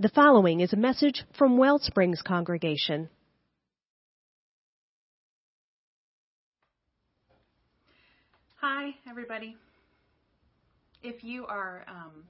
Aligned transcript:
The 0.00 0.08
following 0.08 0.58
is 0.58 0.72
a 0.72 0.76
message 0.76 1.22
from 1.38 1.56
Wellsprings 1.56 2.20
Congregation. 2.20 3.08
Hi, 8.56 8.96
everybody. 9.08 9.56
If 11.04 11.22
you 11.22 11.46
are 11.46 11.84
um, 11.86 12.24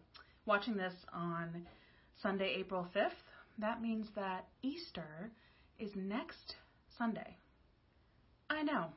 watching 0.45 0.77
this 0.77 0.93
on 1.11 1.67
Sunday, 2.21 2.55
April 2.59 2.87
5th, 2.95 3.13
that 3.57 3.81
means 3.81 4.09
that 4.15 4.47
Easter 4.61 5.31
is 5.79 5.91
next 5.97 6.57
Sunday. 6.99 7.39
I 8.51 8.63
know. 8.63 8.89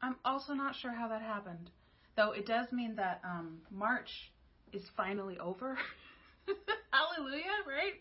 I'm 0.00 0.16
also 0.24 0.54
not 0.54 0.74
sure 0.74 0.92
how 0.92 1.08
that 1.08 1.20
happened, 1.20 1.68
though 2.16 2.32
it 2.32 2.46
does 2.46 2.72
mean 2.72 2.96
that 2.96 3.20
um, 3.24 3.58
March 3.70 4.32
is 4.72 4.84
finally 4.96 5.38
over. 5.38 5.76
Hallelujah, 6.92 7.44
right? 7.66 7.94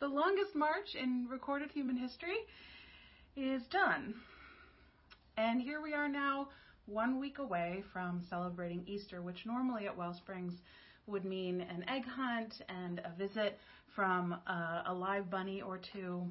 The 0.00 0.08
longest 0.08 0.54
march 0.54 0.94
in 1.00 1.26
recorded 1.30 1.70
human 1.70 1.96
history 1.96 2.36
is 3.36 3.62
done. 3.70 4.14
And 5.36 5.60
here 5.60 5.82
we 5.82 5.92
are 5.92 6.08
now, 6.08 6.48
one 6.86 7.18
week 7.18 7.38
away 7.38 7.82
from 7.92 8.24
celebrating 8.30 8.84
Easter, 8.86 9.20
which 9.20 9.44
normally 9.44 9.86
at 9.86 9.96
Wellsprings 9.96 10.54
would 11.06 11.24
mean 11.24 11.60
an 11.60 11.84
egg 11.88 12.04
hunt 12.04 12.54
and 12.68 13.00
a 13.00 13.12
visit 13.18 13.58
from 13.94 14.32
a, 14.32 14.94
live 14.94 15.30
bunny 15.30 15.60
or 15.60 15.78
two. 15.92 16.22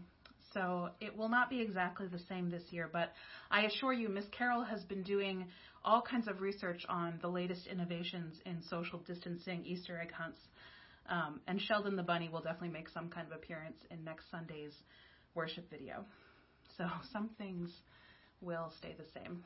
So 0.54 0.90
it 1.02 1.16
will 1.16 1.30
not 1.30 1.50
be 1.50 1.62
exactly 1.62 2.08
the 2.08 2.20
same 2.30 2.50
this 2.50 2.64
year, 2.72 2.90
but 2.92 3.12
I 3.52 3.66
assure 3.66 3.92
you, 3.92 4.08
Miss 4.08 4.26
Carol 4.32 4.64
has 4.64 4.84
been 4.84 5.04
doing 5.04 5.46
all 5.84 6.02
kinds 6.02 6.28
of 6.28 6.42
research 6.42 6.86
on 6.88 7.20
the 7.22 7.28
latest 7.28 7.68
innovations 7.68 8.36
in 8.46 8.62
social 8.70 9.00
distancing 9.00 9.66
Easter 9.66 10.00
egg 10.02 10.12
hunts 10.12 10.40
um, 11.10 11.42
and 11.48 11.62
Sheldon 11.62 11.96
the 11.96 12.04
Bunny 12.04 12.30
will 12.30 12.42
definitely 12.42 12.70
make 12.70 12.90
some 12.90 13.10
kind 13.10 13.28
of 13.28 13.34
appearance 13.34 13.78
in 13.92 14.04
next 14.04 14.30
Sunday's 14.32 14.74
worship 15.34 15.70
video. 15.70 16.06
So 16.78 16.88
some 17.14 17.30
things 17.38 17.70
will 18.42 18.72
stay 18.78 18.96
the 18.98 19.06
same. 19.20 19.44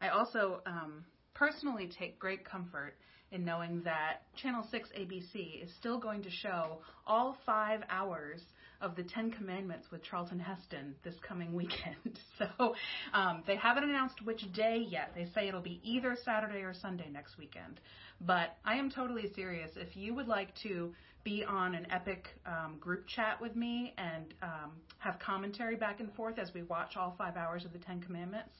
I 0.00 0.08
also 0.08 0.60
um, 0.66 1.04
personally 1.34 1.90
take 1.98 2.18
great 2.18 2.44
comfort 2.44 2.94
in 3.32 3.44
knowing 3.44 3.82
that 3.84 4.22
Channel 4.36 4.66
6 4.70 4.88
ABC 4.98 5.62
is 5.62 5.70
still 5.78 5.98
going 5.98 6.22
to 6.22 6.30
show 6.30 6.78
all 7.06 7.36
five 7.44 7.80
hours 7.88 8.40
of 8.80 8.96
the 8.96 9.02
Ten 9.02 9.30
Commandments 9.30 9.88
with 9.90 10.02
Charlton 10.02 10.38
Heston 10.38 10.94
this 11.04 11.14
coming 11.26 11.54
weekend. 11.54 12.18
so 12.38 12.74
um, 13.12 13.42
they 13.46 13.56
haven't 13.56 13.84
announced 13.84 14.24
which 14.24 14.50
day 14.52 14.84
yet. 14.88 15.12
They 15.14 15.26
say 15.34 15.48
it'll 15.48 15.60
be 15.60 15.80
either 15.82 16.16
Saturday 16.24 16.60
or 16.60 16.74
Sunday 16.74 17.08
next 17.10 17.38
weekend. 17.38 17.80
But 18.20 18.56
I 18.64 18.76
am 18.76 18.90
totally 18.90 19.32
serious. 19.34 19.70
If 19.76 19.96
you 19.96 20.14
would 20.14 20.28
like 20.28 20.54
to 20.62 20.92
be 21.24 21.44
on 21.44 21.74
an 21.74 21.86
epic 21.90 22.28
um, 22.46 22.76
group 22.78 23.06
chat 23.06 23.40
with 23.40 23.56
me 23.56 23.94
and 23.96 24.34
um, 24.42 24.72
have 24.98 25.18
commentary 25.18 25.76
back 25.76 26.00
and 26.00 26.12
forth 26.14 26.38
as 26.38 26.52
we 26.54 26.62
watch 26.62 26.96
all 26.96 27.14
five 27.16 27.36
hours 27.36 27.64
of 27.64 27.72
the 27.72 27.78
Ten 27.78 28.00
Commandments, 28.00 28.54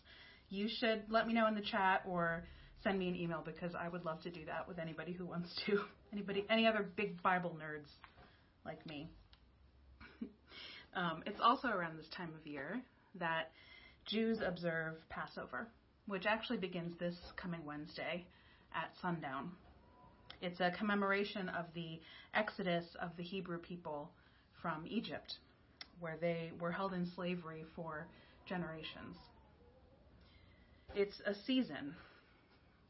you 0.49 0.69
should 0.69 1.03
let 1.09 1.27
me 1.27 1.35
know 1.35 1.47
in 1.47 1.55
the 1.55 1.63
chat 1.63 2.03
or 2.07 2.45
send 2.83 2.99
me 2.99 3.09
an 3.09 3.17
email 3.17 3.43
because 3.45 3.75
I 3.75 3.89
would 3.89 4.05
love 4.05 4.21
to 4.23 4.31
do 4.31 4.45
that 4.47 4.67
with 4.67 4.79
anybody 4.79 5.13
who 5.13 5.27
wants 5.27 5.49
to. 5.67 5.81
Anybody, 6.13 6.47
any 6.49 6.65
other 6.67 6.87
big 6.97 7.21
Bible 7.23 7.57
nerds 7.61 7.89
like 8.65 8.87
me. 8.87 9.11
Um, 10.95 11.23
it's 11.27 11.41
also 11.41 11.69
around 11.69 11.99
this 11.99 12.09
time 12.17 12.31
of 12.39 12.47
year 12.47 12.81
that 13.19 13.51
Jews 14.07 14.39
observe 14.45 14.95
Passover, 15.09 15.69
which 16.07 16.27
actually 16.27 16.59
begins 16.59 16.99
this 16.99 17.17
coming 17.37 17.65
Wednesday 17.65 18.27
at 18.75 18.91
sundown. 19.01 19.51
It's 20.43 20.61
a 20.61 20.73
commemoration 20.77 21.49
of 21.49 21.67
the 21.75 22.01
exodus 22.35 22.85
of 23.01 23.11
the 23.17 23.23
Hebrew 23.23 23.59
people 23.59 24.11
from 24.61 24.85
Egypt, 24.87 25.35
where 26.01 26.17
they 26.21 26.51
were 26.61 26.73
held 26.73 26.93
in 26.93 27.07
slavery 27.15 27.65
for 27.75 28.07
generations. 28.47 29.17
It's 30.95 31.21
a 31.27 31.35
season 31.47 31.95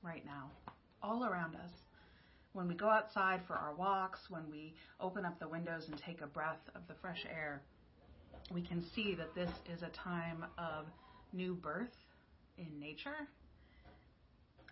right 0.03 0.25
now, 0.27 0.51
all 1.03 1.25
around 1.25 1.55
us. 1.57 1.71
When 2.53 2.69
we 2.69 2.75
go 2.75 2.89
outside 2.89 3.41
for 3.47 3.55
our 3.55 3.75
walks, 3.75 4.21
when 4.29 4.51
we 4.51 4.75
open 5.01 5.25
up 5.25 5.39
the 5.39 5.49
windows 5.49 5.85
and 5.89 5.99
take 5.99 6.21
a 6.21 6.27
breath 6.27 6.61
of 6.75 6.83
the 6.87 6.95
fresh 7.01 7.25
air, 7.29 7.63
we 8.53 8.63
can 8.63 8.85
see 8.95 9.15
that 9.15 9.35
this 9.35 9.51
is 9.73 9.83
a 9.83 9.91
time 9.91 10.45
of 10.59 10.87
new 11.33 11.55
birth 11.55 11.95
in 12.59 12.79
nature 12.79 13.29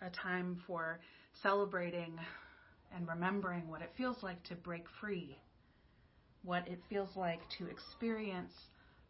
a 0.05 0.09
time 0.09 0.61
for 0.67 0.99
celebrating 1.41 2.17
and 2.95 3.07
remembering 3.07 3.69
what 3.69 3.81
it 3.81 3.91
feels 3.97 4.21
like 4.21 4.43
to 4.43 4.55
break 4.55 4.85
free, 4.99 5.37
what 6.43 6.67
it 6.67 6.79
feels 6.89 7.09
like 7.15 7.39
to 7.57 7.67
experience 7.67 8.53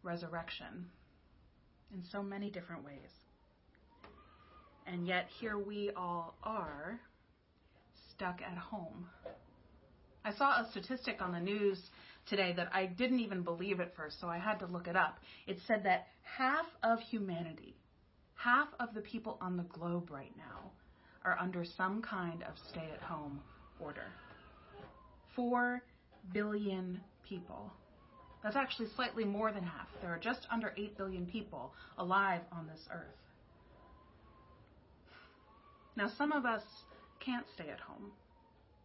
resurrection 0.02 0.86
in 1.92 2.02
so 2.10 2.22
many 2.22 2.50
different 2.50 2.84
ways. 2.84 3.10
And 4.86 5.06
yet, 5.06 5.26
here 5.40 5.58
we 5.58 5.90
all 5.96 6.34
are, 6.42 7.00
stuck 8.10 8.40
at 8.42 8.58
home. 8.58 9.06
I 10.24 10.32
saw 10.34 10.60
a 10.60 10.68
statistic 10.70 11.20
on 11.20 11.32
the 11.32 11.40
news 11.40 11.78
today 12.26 12.52
that 12.56 12.70
I 12.72 12.86
didn't 12.86 13.20
even 13.20 13.42
believe 13.42 13.80
at 13.80 13.94
first, 13.96 14.20
so 14.20 14.28
I 14.28 14.38
had 14.38 14.58
to 14.60 14.66
look 14.66 14.86
it 14.86 14.96
up. 14.96 15.18
It 15.46 15.58
said 15.66 15.82
that 15.84 16.06
half 16.22 16.66
of 16.82 17.00
humanity, 17.00 17.74
half 18.34 18.68
of 18.80 18.94
the 18.94 19.00
people 19.00 19.38
on 19.40 19.56
the 19.56 19.64
globe 19.64 20.10
right 20.10 20.32
now, 20.36 20.70
are 21.24 21.38
under 21.40 21.64
some 21.64 22.02
kind 22.02 22.42
of 22.42 22.54
stay 22.70 22.88
at 22.92 23.02
home 23.02 23.40
order. 23.80 24.06
Four 25.34 25.82
billion 26.32 27.00
people. 27.26 27.72
That's 28.42 28.56
actually 28.56 28.88
slightly 28.94 29.24
more 29.24 29.52
than 29.52 29.64
half. 29.64 29.88
There 30.02 30.10
are 30.10 30.18
just 30.18 30.46
under 30.52 30.74
8 30.76 30.98
billion 30.98 31.24
people 31.26 31.72
alive 31.96 32.42
on 32.52 32.66
this 32.66 32.86
earth. 32.92 33.16
Now, 35.96 36.10
some 36.18 36.30
of 36.32 36.44
us 36.44 36.62
can't 37.20 37.46
stay 37.54 37.70
at 37.70 37.80
home. 37.80 38.10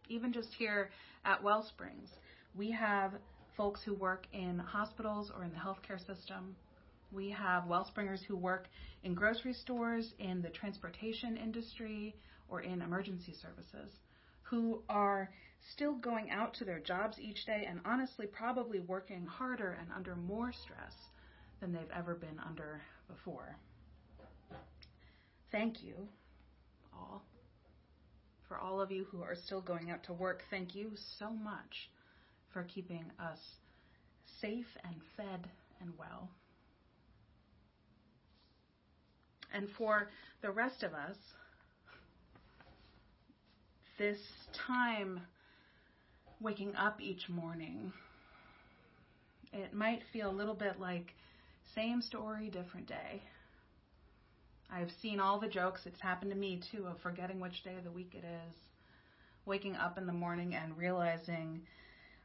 Even 0.08 0.32
just 0.32 0.48
here 0.56 0.90
at 1.24 1.42
Wellsprings, 1.42 2.08
we 2.54 2.70
have 2.72 3.12
folks 3.56 3.82
who 3.84 3.94
work 3.94 4.26
in 4.32 4.58
hospitals 4.58 5.30
or 5.36 5.44
in 5.44 5.52
the 5.52 5.58
healthcare 5.58 6.04
system. 6.06 6.56
We 7.12 7.30
have 7.30 7.64
Wellspringers 7.64 8.22
who 8.26 8.36
work 8.36 8.68
in 9.02 9.14
grocery 9.14 9.52
stores, 9.52 10.14
in 10.18 10.42
the 10.42 10.50
transportation 10.50 11.36
industry, 11.36 12.14
or 12.48 12.60
in 12.60 12.82
emergency 12.82 13.34
services 13.34 13.92
who 14.42 14.82
are 14.88 15.30
still 15.72 15.94
going 15.94 16.30
out 16.30 16.54
to 16.54 16.64
their 16.64 16.80
jobs 16.80 17.18
each 17.20 17.46
day 17.46 17.66
and 17.68 17.80
honestly 17.84 18.26
probably 18.26 18.80
working 18.80 19.24
harder 19.26 19.78
and 19.80 19.88
under 19.94 20.16
more 20.16 20.52
stress 20.52 20.94
than 21.60 21.72
they've 21.72 21.82
ever 21.94 22.14
been 22.14 22.40
under 22.44 22.80
before. 23.08 23.56
Thank 25.52 25.82
you 25.82 25.94
all. 26.92 27.22
For 28.48 28.58
all 28.58 28.80
of 28.80 28.90
you 28.90 29.04
who 29.04 29.22
are 29.22 29.36
still 29.36 29.60
going 29.60 29.90
out 29.90 30.02
to 30.04 30.12
work, 30.12 30.42
thank 30.50 30.74
you 30.74 30.90
so 31.18 31.30
much 31.30 31.90
for 32.52 32.64
keeping 32.64 33.04
us 33.18 33.38
safe 34.40 34.66
and 34.84 34.94
fed 35.16 35.48
and 35.80 35.92
well. 35.98 36.28
And 39.52 39.68
for 39.76 40.10
the 40.42 40.50
rest 40.50 40.82
of 40.82 40.92
us, 40.92 41.16
this 43.98 44.18
time 44.66 45.20
waking 46.40 46.74
up 46.76 47.00
each 47.00 47.28
morning, 47.28 47.92
it 49.52 49.74
might 49.74 50.02
feel 50.12 50.30
a 50.30 50.32
little 50.32 50.54
bit 50.54 50.80
like 50.80 51.12
same 51.74 52.00
story, 52.00 52.48
different 52.48 52.86
day. 52.86 53.22
I've 54.72 54.90
seen 55.02 55.18
all 55.18 55.40
the 55.40 55.48
jokes. 55.48 55.82
It's 55.84 56.00
happened 56.00 56.30
to 56.30 56.36
me 56.36 56.60
too 56.72 56.86
of 56.86 57.00
forgetting 57.00 57.40
which 57.40 57.62
day 57.64 57.76
of 57.76 57.84
the 57.84 57.90
week 57.90 58.14
it 58.14 58.24
is. 58.24 58.54
Waking 59.44 59.74
up 59.74 59.98
in 59.98 60.06
the 60.06 60.12
morning 60.12 60.54
and 60.54 60.76
realizing 60.78 61.62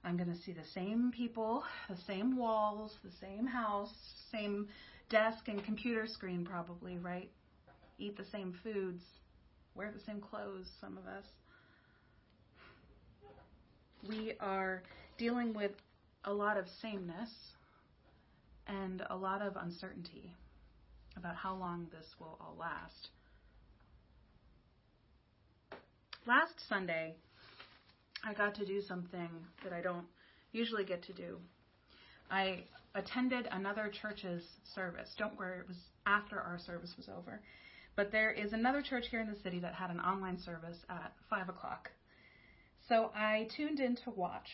I'm 0.05 0.17
going 0.17 0.31
to 0.31 0.41
see 0.43 0.51
the 0.51 0.63
same 0.73 1.11
people, 1.11 1.63
the 1.89 1.97
same 1.97 2.37
walls, 2.37 2.93
the 3.03 3.11
same 3.19 3.47
house, 3.47 3.93
same 4.31 4.67
desk 5.09 5.47
and 5.47 5.63
computer 5.63 6.05
screen 6.07 6.45
probably, 6.45 6.97
right? 6.99 7.29
Eat 7.97 8.15
the 8.15 8.25
same 8.25 8.57
foods, 8.63 9.03
wear 9.73 9.91
the 9.91 10.03
same 10.05 10.21
clothes, 10.21 10.67
some 10.79 10.97
of 10.97 11.05
us 11.07 11.25
we 14.07 14.33
are 14.39 14.83
dealing 15.17 15.53
with 15.53 15.71
a 16.25 16.33
lot 16.33 16.57
of 16.57 16.65
sameness 16.81 17.29
and 18.67 19.03
a 19.09 19.15
lot 19.15 19.41
of 19.41 19.55
uncertainty 19.55 20.33
about 21.17 21.35
how 21.35 21.55
long 21.55 21.87
this 21.91 22.07
will 22.19 22.37
all 22.41 22.55
last. 22.59 23.09
Last 26.25 26.67
Sunday, 26.67 27.15
I 28.25 28.33
got 28.33 28.55
to 28.55 28.65
do 28.65 28.81
something 28.81 29.29
that 29.63 29.71
I 29.71 29.81
don't 29.81 30.05
usually 30.51 30.83
get 30.83 31.03
to 31.03 31.13
do. 31.13 31.37
I 32.31 32.63
attended 32.95 33.47
another 33.51 33.91
church's 34.01 34.43
service. 34.73 35.13
Don't 35.17 35.37
worry, 35.37 35.59
it 35.59 35.67
was 35.67 35.77
after 36.07 36.39
our 36.39 36.57
service 36.57 36.93
was 36.97 37.07
over. 37.07 37.39
But 37.95 38.11
there 38.11 38.31
is 38.31 38.51
another 38.51 38.81
church 38.81 39.05
here 39.11 39.21
in 39.21 39.29
the 39.29 39.39
city 39.43 39.59
that 39.59 39.75
had 39.75 39.91
an 39.91 39.99
online 39.99 40.39
service 40.39 40.77
at 40.89 41.13
5 41.29 41.49
o'clock. 41.49 41.91
So 42.89 43.11
I 43.15 43.47
tuned 43.55 43.79
in 43.79 43.95
to 43.97 44.09
watch. 44.09 44.47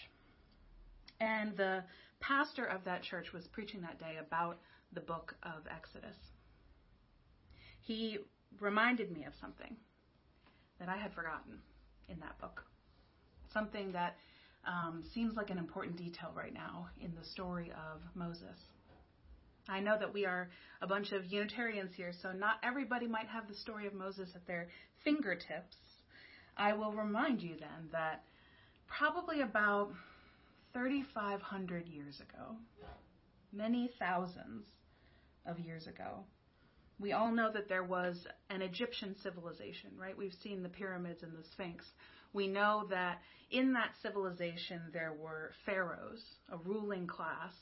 And 1.22 1.56
the 1.56 1.84
pastor 2.20 2.66
of 2.66 2.84
that 2.84 3.04
church 3.04 3.32
was 3.34 3.48
preaching 3.48 3.82
that 3.82 4.00
day 4.00 4.18
about 4.20 4.58
the 4.94 5.02
book 5.02 5.36
of 5.44 5.66
Exodus. 5.74 6.16
He 7.82 8.18
reminded 8.60 9.12
me 9.12 9.24
of 9.24 9.34
something 9.40 9.78
that 10.80 10.90
I 10.90 10.98
had 10.98 11.14
forgotten 11.14 11.60
in 12.10 12.20
that 12.20 12.38
book. 12.40 12.64
Something 13.54 13.92
that 13.94 14.16
um, 14.66 15.04
seems 15.14 15.36
like 15.36 15.50
an 15.50 15.58
important 15.58 15.98
detail 15.98 16.32
right 16.36 16.54
now 16.54 16.88
in 17.00 17.14
the 17.16 17.26
story 17.26 17.72
of 17.72 18.02
Moses. 18.16 18.58
I 19.68 19.80
know 19.80 19.98
that 20.00 20.14
we 20.14 20.26
are 20.26 20.50
a 20.82 20.88
bunch 20.88 21.12
of 21.12 21.26
Unitarians 21.26 21.92
here, 21.96 22.12
so 22.22 22.32
not 22.32 22.56
everybody 22.64 23.08
might 23.08 23.28
have 23.28 23.48
the 23.48 23.56
story 23.56 23.88
of 23.88 23.94
Moses 23.94 24.30
at 24.36 24.46
their 24.48 24.68
fingertips. 25.04 25.78
I 26.58 26.74
will 26.74 26.92
remind 26.92 27.42
you 27.42 27.56
then 27.60 27.90
that 27.92 28.24
probably 28.88 29.42
about 29.42 29.92
3,500 30.74 31.88
years 31.88 32.20
ago, 32.20 32.56
many 33.54 33.90
thousands 34.00 34.66
of 35.46 35.60
years 35.60 35.88
ago, 35.88 36.24
we 37.00 37.14
all 37.14 37.32
know 37.32 37.52
that 37.52 37.68
there 37.68 37.84
was 37.84 38.28
an 38.50 38.62
Egyptian 38.62 39.16
civilization, 39.24 39.92
right? 39.98 40.18
We've 40.18 40.36
seen 40.44 40.62
the 40.62 40.70
pyramids 40.70 41.24
and 41.24 41.34
the 41.34 41.44
Sphinx. 41.52 41.84
We 42.34 42.48
know 42.48 42.86
that 42.90 43.22
in 43.50 43.74
that 43.74 43.96
civilization 44.02 44.82
there 44.94 45.14
were 45.14 45.52
pharaohs, 45.66 46.24
a 46.50 46.58
ruling 46.58 47.08
class. 47.08 47.54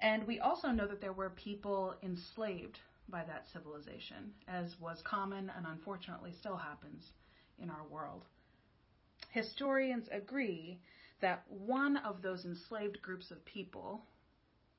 And 0.00 0.26
we 0.26 0.40
also 0.40 0.68
know 0.68 0.86
that 0.86 1.00
there 1.00 1.12
were 1.12 1.30
people 1.30 1.94
enslaved 2.02 2.78
by 3.08 3.24
that 3.24 3.46
civilization, 3.52 4.32
as 4.48 4.74
was 4.80 5.02
common 5.02 5.50
and 5.56 5.66
unfortunately 5.66 6.32
still 6.38 6.56
happens 6.56 7.02
in 7.58 7.70
our 7.70 7.84
world. 7.90 8.24
Historians 9.30 10.08
agree 10.10 10.80
that 11.20 11.44
one 11.48 11.96
of 11.98 12.22
those 12.22 12.44
enslaved 12.44 13.00
groups 13.02 13.30
of 13.30 13.44
people 13.44 14.02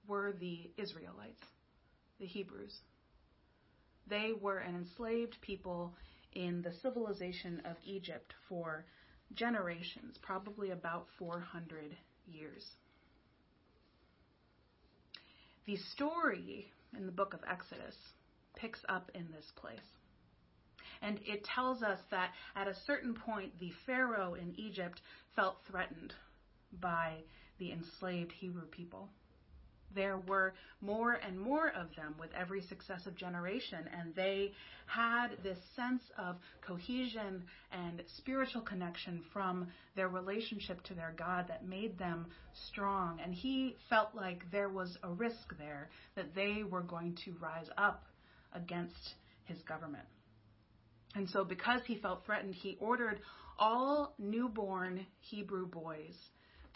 were 0.07 0.33
the 0.39 0.71
Israelites, 0.77 1.43
the 2.19 2.25
Hebrews. 2.25 2.79
They 4.07 4.31
were 4.39 4.57
an 4.57 4.75
enslaved 4.75 5.37
people 5.41 5.93
in 6.33 6.61
the 6.61 6.73
civilization 6.81 7.61
of 7.65 7.77
Egypt 7.83 8.33
for 8.47 8.85
generations, 9.33 10.17
probably 10.21 10.71
about 10.71 11.07
400 11.17 11.95
years. 12.27 12.65
The 15.65 15.77
story 15.77 16.71
in 16.97 17.05
the 17.05 17.11
book 17.11 17.33
of 17.33 17.41
Exodus 17.49 17.95
picks 18.55 18.79
up 18.89 19.11
in 19.13 19.27
this 19.31 19.51
place. 19.55 19.79
And 21.01 21.19
it 21.25 21.43
tells 21.43 21.81
us 21.81 21.99
that 22.11 22.31
at 22.55 22.67
a 22.67 22.75
certain 22.85 23.13
point, 23.13 23.59
the 23.59 23.71
Pharaoh 23.85 24.35
in 24.35 24.53
Egypt 24.57 25.01
felt 25.35 25.57
threatened 25.67 26.13
by 26.79 27.23
the 27.57 27.71
enslaved 27.71 28.31
Hebrew 28.31 28.65
people. 28.67 29.09
There 29.95 30.17
were 30.17 30.53
more 30.81 31.13
and 31.13 31.39
more 31.39 31.69
of 31.69 31.95
them 31.95 32.15
with 32.19 32.29
every 32.33 32.61
successive 32.61 33.15
generation, 33.15 33.89
and 33.97 34.13
they 34.15 34.53
had 34.85 35.29
this 35.43 35.57
sense 35.75 36.03
of 36.17 36.37
cohesion 36.65 37.43
and 37.71 38.03
spiritual 38.17 38.61
connection 38.61 39.23
from 39.31 39.67
their 39.95 40.09
relationship 40.09 40.83
to 40.83 40.93
their 40.93 41.13
God 41.17 41.45
that 41.47 41.65
made 41.65 41.97
them 41.97 42.27
strong. 42.69 43.19
And 43.23 43.33
he 43.33 43.75
felt 43.89 44.09
like 44.13 44.49
there 44.51 44.69
was 44.69 44.97
a 45.03 45.09
risk 45.09 45.57
there 45.57 45.89
that 46.15 46.35
they 46.35 46.63
were 46.69 46.83
going 46.83 47.17
to 47.25 47.33
rise 47.39 47.69
up 47.77 48.05
against 48.53 49.15
his 49.45 49.61
government. 49.63 50.05
And 51.15 51.29
so, 51.29 51.43
because 51.43 51.81
he 51.85 51.97
felt 51.97 52.25
threatened, 52.25 52.55
he 52.55 52.77
ordered 52.79 53.19
all 53.59 54.15
newborn 54.17 55.05
Hebrew 55.19 55.67
boys 55.67 56.15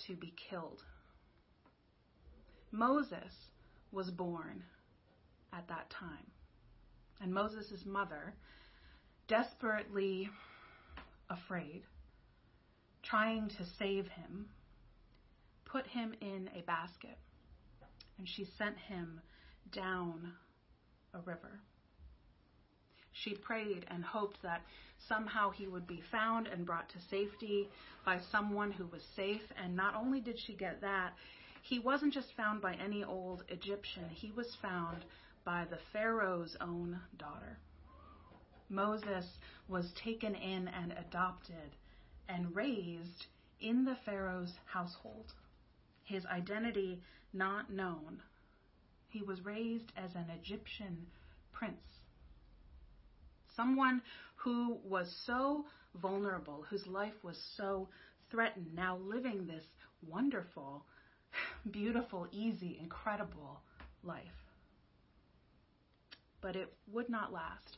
to 0.08 0.16
be 0.16 0.34
killed. 0.50 0.82
Moses 2.76 3.34
was 3.92 4.12
born 4.12 4.64
at 5.54 5.68
that 5.68 5.90
time. 5.90 6.32
And 7.22 7.34
Moses' 7.34 7.86
mother, 7.86 8.34
desperately 9.28 10.30
afraid, 11.30 11.84
trying 13.02 13.48
to 13.50 13.66
save 13.80 14.08
him, 14.08 14.48
put 15.66 15.88
him 15.88 16.14
in 16.22 16.50
a 16.56 16.62
basket 16.64 17.18
and 18.18 18.28
she 18.28 18.46
sent 18.58 18.78
him 18.78 19.20
down 19.72 20.34
a 21.14 21.20
river. 21.20 21.60
She 23.12 23.34
prayed 23.34 23.86
and 23.90 24.04
hoped 24.04 24.42
that 24.44 24.62
somehow 25.08 25.50
he 25.50 25.68
would 25.68 25.88
be 25.88 26.02
found 26.12 26.48
and 26.48 26.66
brought 26.66 26.90
to 26.90 27.00
safety 27.10 27.70
by 28.06 28.20
someone 28.32 28.72
who 28.72 28.86
was 28.88 29.02
safe. 29.16 29.42
And 29.62 29.76
not 29.76 29.96
only 29.96 30.20
did 30.20 30.38
she 30.38 30.54
get 30.54 30.82
that, 30.82 31.14
he 31.66 31.80
wasn't 31.80 32.14
just 32.14 32.32
found 32.38 32.62
by 32.62 32.76
any 32.76 33.04
old 33.04 33.44
Egyptian, 33.48 34.08
he 34.10 34.30
was 34.30 34.56
found 34.62 35.04
by 35.44 35.66
the 35.66 35.80
Pharaoh's 35.92 36.56
own 36.62 37.00
daughter. 37.18 37.58
Moses 38.70 39.26
was 39.68 39.92
taken 39.94 40.36
in 40.36 40.68
and 40.68 40.92
adopted 40.92 41.76
and 42.30 42.56
raised 42.56 43.26
in 43.60 43.84
the 43.84 43.98
Pharaoh's 44.06 44.54
household, 44.66 45.34
his 46.04 46.24
identity 46.28 47.02
not 47.34 47.72
known. 47.72 48.22
He 49.10 49.24
was 49.24 49.44
raised 49.44 49.92
as 49.98 50.14
an 50.14 50.30
Egyptian 50.40 51.08
prince. 51.52 51.82
Someone 53.56 54.04
who 54.36 54.78
was 54.84 55.12
so 55.26 55.66
vulnerable, 55.96 56.64
whose 56.70 56.86
life 56.86 57.24
was 57.24 57.42
so 57.58 57.90
threatened, 58.30 58.76
now 58.76 58.98
living 58.98 59.48
this 59.48 59.66
wonderful, 60.08 60.86
beautiful, 61.72 62.28
easy, 62.32 62.78
incredible 62.82 63.62
life. 64.04 64.24
But 66.42 66.56
it 66.56 66.72
would 66.92 67.10
not 67.10 67.34
last. 67.34 67.78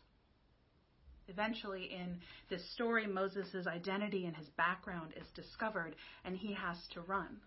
Eventually, 1.30 1.86
in 1.86 2.20
this 2.50 2.64
story, 2.74 3.06
Moses' 3.06 3.68
identity 3.68 4.26
and 4.26 4.36
his 4.36 4.48
background 4.58 5.14
is 5.20 5.28
discovered, 5.36 5.96
and 6.24 6.36
he 6.36 6.54
has 6.54 6.78
to 6.94 7.02
run. 7.02 7.38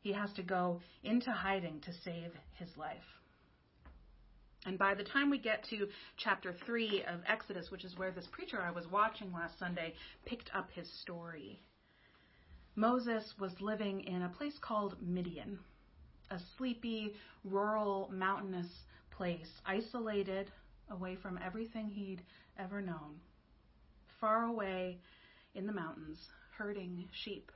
He 0.00 0.12
has 0.12 0.32
to 0.34 0.42
go 0.42 0.80
into 1.02 1.30
hiding 1.30 1.80
to 1.80 1.92
save 2.04 2.32
his 2.54 2.68
life. 2.76 3.04
And 4.64 4.78
by 4.78 4.94
the 4.94 5.04
time 5.04 5.30
we 5.30 5.38
get 5.38 5.64
to 5.70 5.88
chapter 6.16 6.54
3 6.64 7.04
of 7.04 7.20
Exodus, 7.26 7.70
which 7.70 7.84
is 7.84 7.96
where 7.96 8.10
this 8.10 8.26
preacher 8.32 8.60
I 8.60 8.72
was 8.72 8.86
watching 8.90 9.32
last 9.32 9.58
Sunday 9.58 9.94
picked 10.24 10.50
up 10.54 10.70
his 10.72 10.90
story, 11.02 11.60
Moses 12.78 13.38
was 13.38 13.62
living 13.62 14.02
in 14.02 14.20
a 14.20 14.28
place 14.28 14.58
called 14.58 15.00
Midian, 15.00 15.58
a 16.30 16.38
sleepy, 16.38 17.16
rural, 17.42 18.10
mountainous 18.12 18.84
place, 19.10 19.62
isolated 19.64 20.50
away 20.90 21.16
from 21.16 21.38
everything 21.42 21.88
he'd 21.88 22.20
ever 22.58 22.82
known, 22.82 23.18
far 24.20 24.44
away 24.44 24.98
in 25.54 25.66
the 25.66 25.72
mountains, 25.72 26.18
herding 26.58 27.08
sheep. 27.12 27.50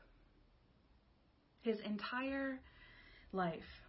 His 1.61 1.81
entire 1.81 2.59
life, 3.33 3.83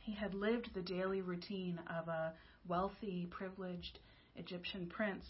he 0.00 0.10
had 0.10 0.34
lived 0.34 0.74
the 0.74 0.82
daily 0.82 1.22
routine 1.22 1.78
of 1.96 2.08
a 2.08 2.32
wealthy, 2.66 3.28
privileged 3.30 4.00
Egyptian 4.34 4.88
prince, 4.88 5.26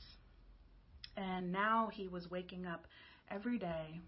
and 1.15 1.53
now 1.53 1.91
he 1.93 2.09
was 2.09 2.31
waking 2.31 2.65
up 2.65 2.87
every 3.31 3.59
day 3.59 4.01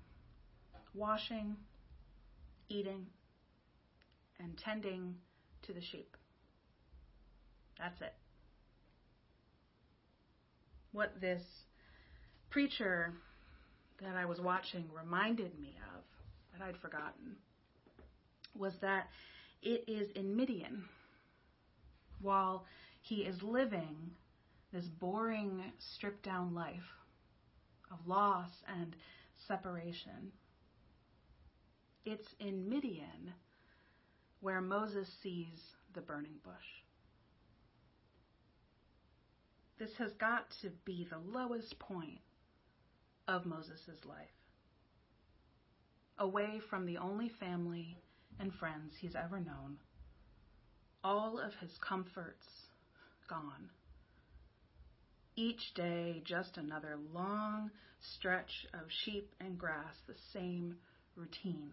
washing, 0.95 1.57
eating, 2.69 3.07
and 4.39 4.57
tending 4.57 5.15
to 5.63 5.73
the 5.73 5.81
sheep. 5.81 6.17
That's 7.79 8.01
it. 8.01 8.15
What 10.93 11.21
this 11.21 11.43
preacher 12.51 13.13
that 14.01 14.17
I 14.17 14.25
was 14.25 14.41
watching 14.41 14.85
reminded 14.95 15.59
me 15.59 15.77
of, 15.95 16.03
that 16.53 16.65
I'd 16.65 16.77
forgotten, 16.77 17.37
was 18.57 18.73
that 18.81 19.09
it 19.63 19.85
is 19.89 20.09
in 20.15 20.37
Midian, 20.37 20.85
while 22.21 22.65
he 23.01 23.17
is 23.17 23.43
living 23.43 23.97
this 24.73 24.85
boring, 24.87 25.63
stripped 25.95 26.25
down 26.25 26.55
life 26.55 26.83
of 27.93 27.99
loss 28.07 28.51
and 28.81 28.95
separation 29.47 30.33
it's 32.05 32.29
in 32.39 32.69
Midian 32.69 33.33
where 34.41 34.61
Moses 34.61 35.09
sees 35.23 35.59
the 35.95 36.03
burning 36.03 36.37
bush. 36.45 36.55
This 39.79 39.91
has 39.99 40.13
got 40.15 40.45
to 40.63 40.71
be 40.85 41.09
the 41.11 41.19
lowest 41.19 41.79
point 41.79 42.21
of 43.27 43.47
Moses' 43.47 44.05
life. 44.05 44.29
Away 46.19 46.61
from 46.71 46.87
the 46.87 46.99
only 46.99 47.31
family 47.41 47.97
and 48.39 48.53
friends 48.55 48.93
he's 49.01 49.17
ever 49.17 49.41
known, 49.41 49.79
all 51.03 51.41
of 51.41 51.53
his 51.61 51.73
comforts 51.87 52.47
gone. 53.29 53.71
Each 55.37 55.75
day, 55.75 56.23
just 56.25 56.57
another 56.57 56.97
long 57.13 57.71
stretch 58.17 58.67
of 58.75 58.83
sheep 58.89 59.35
and 59.41 59.59
grass, 59.59 59.95
the 60.07 60.15
same 60.33 60.77
routine 61.17 61.73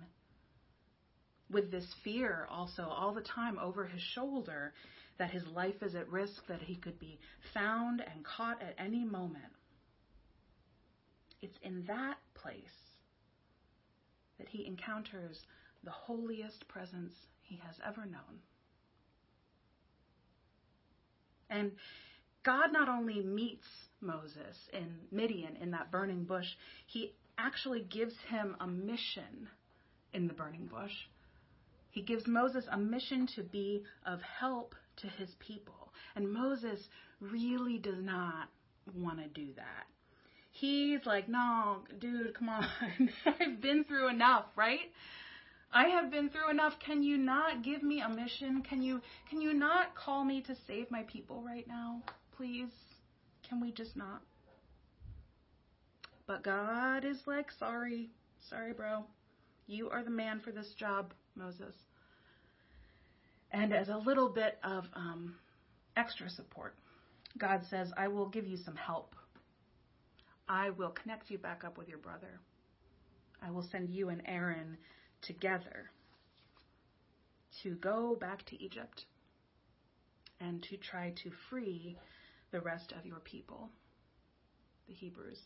with 1.51 1.71
this 1.71 1.85
fear 2.03 2.47
also 2.49 2.83
all 2.83 3.13
the 3.13 3.21
time 3.21 3.57
over 3.59 3.85
his 3.85 4.01
shoulder 4.01 4.73
that 5.17 5.31
his 5.31 5.45
life 5.47 5.81
is 5.81 5.95
at 5.95 6.09
risk, 6.09 6.45
that 6.47 6.61
he 6.61 6.75
could 6.75 6.99
be 6.99 7.19
found 7.53 8.01
and 8.01 8.25
caught 8.25 8.61
at 8.61 8.75
any 8.77 9.03
moment. 9.03 9.43
It's 11.41 11.57
in 11.61 11.83
that 11.87 12.17
place 12.35 12.55
that 14.37 14.47
he 14.47 14.65
encounters 14.65 15.39
the 15.83 15.91
holiest 15.91 16.67
presence 16.67 17.13
he 17.41 17.57
has 17.65 17.75
ever 17.85 18.05
known. 18.05 18.39
And 21.49 21.71
God 22.43 22.71
not 22.71 22.89
only 22.89 23.21
meets 23.21 23.67
Moses 23.99 24.57
in 24.73 24.95
Midian 25.11 25.57
in 25.61 25.71
that 25.71 25.91
burning 25.91 26.23
bush, 26.23 26.47
he 26.87 27.13
actually 27.37 27.81
gives 27.81 28.15
him 28.29 28.55
a 28.59 28.67
mission 28.67 29.49
in 30.13 30.27
the 30.27 30.33
burning 30.33 30.67
bush. 30.67 30.93
He 31.91 32.01
gives 32.01 32.25
Moses 32.25 32.65
a 32.71 32.77
mission 32.77 33.27
to 33.35 33.43
be 33.43 33.83
of 34.05 34.21
help 34.21 34.75
to 34.97 35.07
his 35.07 35.29
people. 35.39 35.93
And 36.15 36.31
Moses 36.31 36.79
really 37.19 37.77
does 37.77 38.01
not 38.01 38.49
want 38.95 39.19
to 39.19 39.27
do 39.27 39.53
that. 39.55 39.85
He's 40.51 41.05
like, 41.05 41.29
no, 41.29 41.79
dude, 41.99 42.33
come 42.37 42.49
on. 42.49 42.65
I've 43.25 43.61
been 43.61 43.83
through 43.83 44.09
enough, 44.09 44.45
right? 44.55 44.91
I 45.73 45.87
have 45.87 46.11
been 46.11 46.29
through 46.29 46.49
enough. 46.49 46.73
Can 46.85 47.01
you 47.01 47.17
not 47.17 47.63
give 47.63 47.81
me 47.81 48.01
a 48.01 48.09
mission? 48.09 48.61
Can 48.61 48.81
you 48.81 49.01
can 49.29 49.41
you 49.41 49.53
not 49.53 49.95
call 49.95 50.25
me 50.25 50.41
to 50.41 50.55
save 50.67 50.91
my 50.91 51.03
people 51.03 51.41
right 51.41 51.65
now? 51.65 52.01
Please? 52.35 52.71
Can 53.47 53.61
we 53.61 53.71
just 53.71 53.95
not? 53.95 54.21
But 56.27 56.43
God 56.43 57.05
is 57.05 57.17
like, 57.25 57.51
sorry, 57.57 58.09
sorry, 58.49 58.73
bro. 58.73 59.05
You 59.71 59.89
are 59.89 60.03
the 60.03 60.09
man 60.09 60.41
for 60.41 60.51
this 60.51 60.73
job, 60.73 61.13
Moses. 61.33 61.73
And 63.51 63.73
as 63.73 63.87
a 63.87 63.95
little 63.95 64.27
bit 64.27 64.59
of 64.65 64.83
um, 64.93 65.35
extra 65.95 66.29
support, 66.29 66.75
God 67.37 67.61
says, 67.69 67.93
I 67.95 68.09
will 68.09 68.27
give 68.27 68.45
you 68.45 68.57
some 68.57 68.75
help. 68.75 69.15
I 70.49 70.71
will 70.71 70.89
connect 70.89 71.31
you 71.31 71.37
back 71.37 71.63
up 71.63 71.77
with 71.77 71.87
your 71.87 71.99
brother. 71.99 72.41
I 73.41 73.49
will 73.49 73.63
send 73.63 73.89
you 73.89 74.09
and 74.09 74.21
Aaron 74.25 74.75
together 75.21 75.89
to 77.63 77.75
go 77.75 78.17
back 78.19 78.45
to 78.47 78.61
Egypt 78.61 79.05
and 80.41 80.61
to 80.63 80.75
try 80.75 81.13
to 81.23 81.31
free 81.49 81.95
the 82.51 82.59
rest 82.59 82.91
of 82.91 83.05
your 83.05 83.19
people, 83.19 83.69
the 84.89 84.93
Hebrews. 84.93 85.39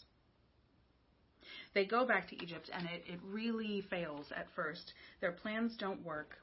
They 1.74 1.86
go 1.86 2.06
back 2.06 2.30
to 2.30 2.44
Egypt 2.44 2.70
and 2.74 2.88
it, 2.88 3.04
it 3.08 3.20
really 3.30 3.82
fails 3.90 4.28
at 4.36 4.48
first. 4.56 4.94
Their 5.22 5.32
plans 5.32 5.76
don't 5.78 6.04
work. 6.04 6.38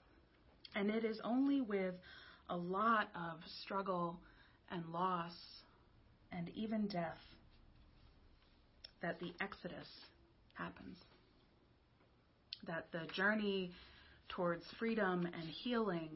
And 0.75 0.90
it 0.90 1.04
is 1.04 1.21
only 1.25 1.61
with 1.61 1.94
a 2.49 2.56
lot 2.56 3.09
of 3.14 3.38
struggle 3.62 4.18
and 4.71 4.85
loss 4.92 5.35
and 6.32 6.49
even 6.54 6.87
death 6.87 7.18
that 9.02 9.18
the 9.21 9.32
Exodus 9.40 9.88
happens. 10.54 10.97
That 12.66 12.87
the 12.92 13.06
journey 13.12 13.73
towards 14.28 14.64
freedom 14.78 15.26
and 15.26 15.49
healing 15.49 16.11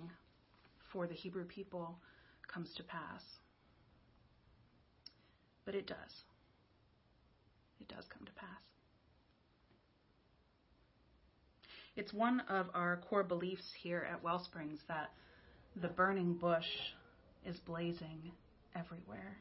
for 0.93 1.07
the 1.07 1.15
Hebrew 1.15 1.45
people 1.45 1.97
comes 2.53 2.73
to 2.77 2.83
pass. 2.85 3.23
But 5.65 5.75
it 5.75 5.87
does. 5.87 5.97
It 7.81 7.89
does 7.89 8.05
come 8.09 8.25
to 8.25 8.33
pass. 8.33 8.76
It's 11.97 12.13
one 12.13 12.41
of 12.49 12.67
our 12.75 12.99
core 13.09 13.25
beliefs 13.25 13.65
here 13.83 14.07
at 14.11 14.23
Wellsprings 14.23 14.81
that 14.87 15.11
the 15.81 15.89
burning 15.89 16.35
bush 16.35 16.67
is 17.47 17.57
blazing 17.61 18.33
everywhere. 18.75 19.39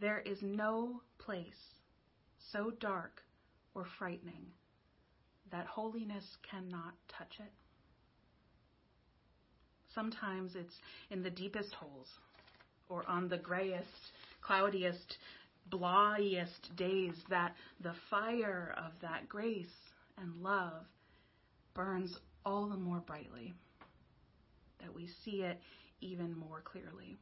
There 0.00 0.18
is 0.18 0.38
no 0.42 1.00
place 1.18 1.44
so 2.50 2.72
dark 2.80 3.22
or 3.74 3.86
frightening 3.98 4.46
that 5.52 5.66
holiness 5.66 6.24
cannot 6.50 6.94
touch 7.16 7.34
it. 7.38 7.52
Sometimes 9.94 10.56
it's 10.56 10.74
in 11.10 11.22
the 11.22 11.30
deepest 11.30 11.72
holes 11.74 12.08
or 12.88 13.08
on 13.08 13.28
the 13.28 13.38
grayest, 13.38 13.86
cloudiest, 14.40 15.18
blawest 15.70 16.74
days 16.76 17.14
that 17.30 17.54
the 17.80 17.94
fire 18.10 18.74
of 18.76 18.92
that 19.02 19.28
grace 19.28 19.66
and 20.18 20.42
love 20.42 20.84
burns 21.74 22.16
all 22.44 22.68
the 22.68 22.76
more 22.76 23.00
brightly, 23.00 23.54
that 24.80 24.94
we 24.94 25.08
see 25.24 25.42
it 25.42 25.58
even 26.00 26.36
more 26.36 26.60
clearly. 26.64 27.16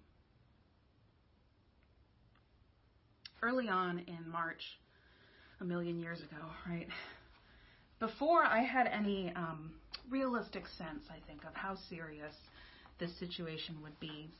Early 3.43 3.69
on 3.69 4.01
in 4.07 4.31
March, 4.31 4.63
a 5.61 5.65
million 5.65 5.99
years 5.99 6.21
ago, 6.21 6.45
right? 6.69 6.89
Before 7.99 8.45
I 8.45 8.63
had 8.63 8.87
any 8.87 9.33
um, 9.37 9.73
realistic 10.11 10.65
sense, 10.67 11.05
I 11.11 11.19
think, 11.27 11.45
of 11.45 11.55
how 11.55 11.77
serious 11.89 12.35
this 12.99 13.15
situation 13.19 13.77
would 13.83 13.99
be, 14.01 14.31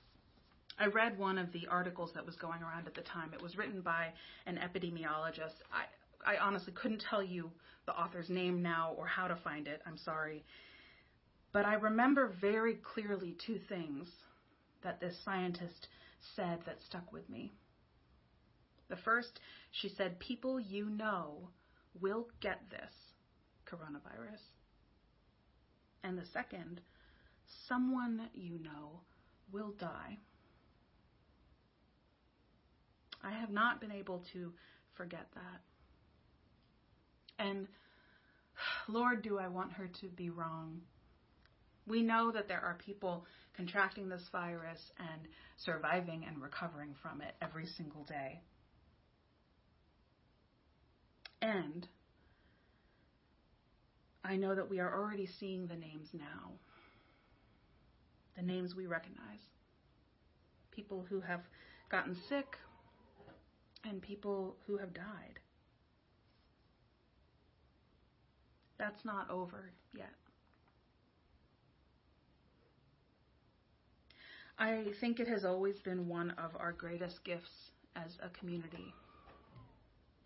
I 0.79 0.87
read 0.87 1.19
one 1.19 1.37
of 1.37 1.53
the 1.53 1.67
articles 1.71 2.11
that 2.15 2.25
was 2.25 2.37
going 2.37 2.63
around 2.63 2.87
at 2.87 2.95
the 2.95 3.03
time. 3.03 3.33
It 3.35 3.43
was 3.43 3.57
written 3.57 3.83
by 3.83 4.09
an 4.47 4.57
epidemiologist. 4.57 5.61
I, 5.71 5.85
I 6.27 6.37
honestly 6.37 6.73
couldn't 6.73 7.03
tell 7.09 7.23
you 7.23 7.51
the 7.87 7.93
author's 7.93 8.29
name 8.29 8.63
now 8.63 8.95
or 8.97 9.07
how 9.07 9.29
to 9.29 9.37
find 9.37 9.67
it. 9.67 9.81
I'm 9.87 9.99
sorry. 9.99 10.45
But 11.53 11.67
I 11.67 11.75
remember 11.75 12.33
very 12.41 12.75
clearly 12.95 13.37
two 13.47 13.59
things 13.69 14.09
that 14.83 15.01
this 15.01 15.17
scientist 15.25 15.89
said 16.37 16.61
that 16.67 16.79
stuck 16.87 17.13
with 17.13 17.29
me. 17.29 17.53
The 18.89 18.97
first, 18.97 19.41
she 19.71 19.89
said, 19.89 20.19
people 20.19 20.61
you 20.61 20.89
know 20.89 21.49
will 22.01 22.29
get 22.41 22.61
this 22.71 22.93
coronavirus. 23.67 24.41
And 26.03 26.19
the 26.19 26.27
second, 26.33 26.81
someone 27.69 28.29
you 28.35 28.59
know 28.59 29.01
will 29.53 29.73
die. 29.79 30.19
I 33.23 33.33
have 33.33 33.51
not 33.51 33.81
been 33.81 33.93
able 33.93 34.25
to 34.33 34.53
forget 34.97 35.27
that. 35.35 35.61
And 37.41 37.67
Lord, 38.87 39.23
do 39.23 39.39
I 39.39 39.49
want 39.49 39.73
her 39.73 39.89
to 40.01 40.07
be 40.09 40.29
wrong. 40.31 40.83
We 41.87 42.03
know 42.03 42.31
that 42.33 42.47
there 42.47 42.61
are 42.61 42.75
people 42.75 43.25
contracting 43.57 44.09
this 44.09 44.29
virus 44.31 44.81
and 44.99 45.23
surviving 45.57 46.25
and 46.27 46.41
recovering 46.41 46.95
from 47.03 47.23
it 47.23 47.35
every 47.41 47.67
single 47.67 48.05
day. 48.05 48.41
And 51.43 51.89
I 54.23 54.37
know 54.37 54.55
that 54.55 54.69
we 54.69 54.79
are 54.79 54.95
already 54.95 55.27
seeing 55.41 55.67
the 55.67 55.77
names 55.77 56.09
now. 56.13 56.53
The 58.37 58.43
names 58.43 58.75
we 58.75 58.87
recognize. 58.87 59.41
People 60.71 61.07
who 61.09 61.21
have 61.21 61.41
gotten 61.91 62.17
sick 62.29 62.59
and 63.85 64.03
people 64.03 64.57
who 64.67 64.77
have 64.77 64.93
died. 64.93 65.41
That's 68.81 69.05
not 69.05 69.29
over 69.29 69.71
yet. 69.95 70.09
I 74.59 74.87
think 75.01 75.21
it 75.21 75.29
has 75.29 75.45
always 75.45 75.79
been 75.81 76.09
one 76.09 76.31
of 76.31 76.57
our 76.59 76.73
greatest 76.73 77.23
gifts 77.23 77.73
as 77.95 78.17
a 78.23 78.31
community 78.31 78.95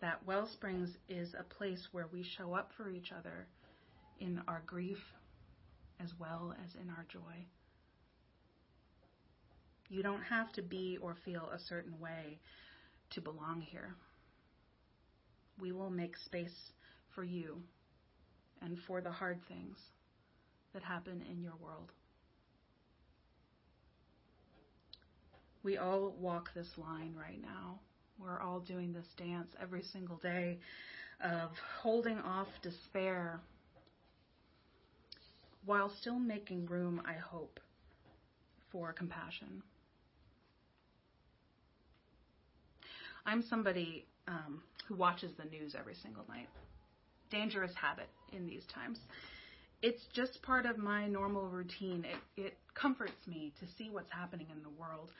that 0.01 0.25
Wellsprings 0.25 0.91
is 1.09 1.35
a 1.37 1.43
place 1.43 1.89
where 1.91 2.07
we 2.13 2.23
show 2.23 2.55
up 2.55 2.71
for 2.77 2.89
each 2.89 3.11
other 3.11 3.49
in 4.21 4.41
our 4.47 4.63
grief 4.67 5.03
as 6.01 6.11
well 6.21 6.55
as 6.65 6.81
in 6.81 6.91
our 6.91 7.07
joy. 7.09 7.45
You 9.89 10.05
don't 10.05 10.23
have 10.23 10.53
to 10.53 10.63
be 10.63 10.97
or 11.03 11.17
feel 11.25 11.51
a 11.53 11.59
certain 11.59 11.99
way 11.99 12.39
to 13.11 13.21
belong 13.21 13.63
here. 13.63 13.97
We 15.61 15.73
will 15.73 15.91
make 15.91 16.17
space 16.17 16.73
for 17.17 17.25
you 17.25 17.61
and 18.64 18.78
for 18.87 19.00
the 19.00 19.11
hard 19.11 19.38
things 19.49 19.76
that 20.73 20.83
happen 20.83 21.23
in 21.30 21.42
your 21.42 21.54
world. 21.62 21.92
We 25.62 25.78
all 25.78 26.14
walk 26.18 26.50
this 26.54 26.68
line 26.76 27.14
right 27.18 27.40
now. 27.40 27.78
We're 28.18 28.40
all 28.40 28.61
doing 28.61 28.92
this 28.92 29.06
dance 29.16 29.49
every 29.61 29.83
single 29.83 30.16
day 30.16 30.59
of 31.23 31.50
holding 31.80 32.18
off 32.18 32.49
despair 32.62 33.40
while 35.64 35.90
still 36.00 36.18
making 36.18 36.66
room, 36.66 37.00
I 37.06 37.14
hope, 37.14 37.61
for 38.71 38.92
compassion. 38.92 39.62
I'm 43.25 43.42
somebody 43.49 44.04
um, 44.28 44.62
who 44.87 44.97
watches 44.97 45.33
the 45.38 45.49
news 45.49 45.75
every 45.78 45.94
single 45.94 46.25
night 46.28 46.49
dangerous 47.35 47.73
habit 47.75 48.09
in 48.33 48.47
these 48.47 48.64
times. 48.73 48.99
it's 49.83 50.03
just 50.14 50.41
part 50.43 50.64
of 50.64 50.79
my 50.79 51.07
normal 51.07 51.47
routine. 51.47 52.07
It, 52.14 52.41
it 52.41 52.55
comforts 52.75 53.21
me 53.26 53.53
to 53.61 53.67
see 53.76 53.91
what's 53.91 54.11
happening 54.11 54.47
in 54.50 54.62
the 54.62 54.71
world, 54.81 55.11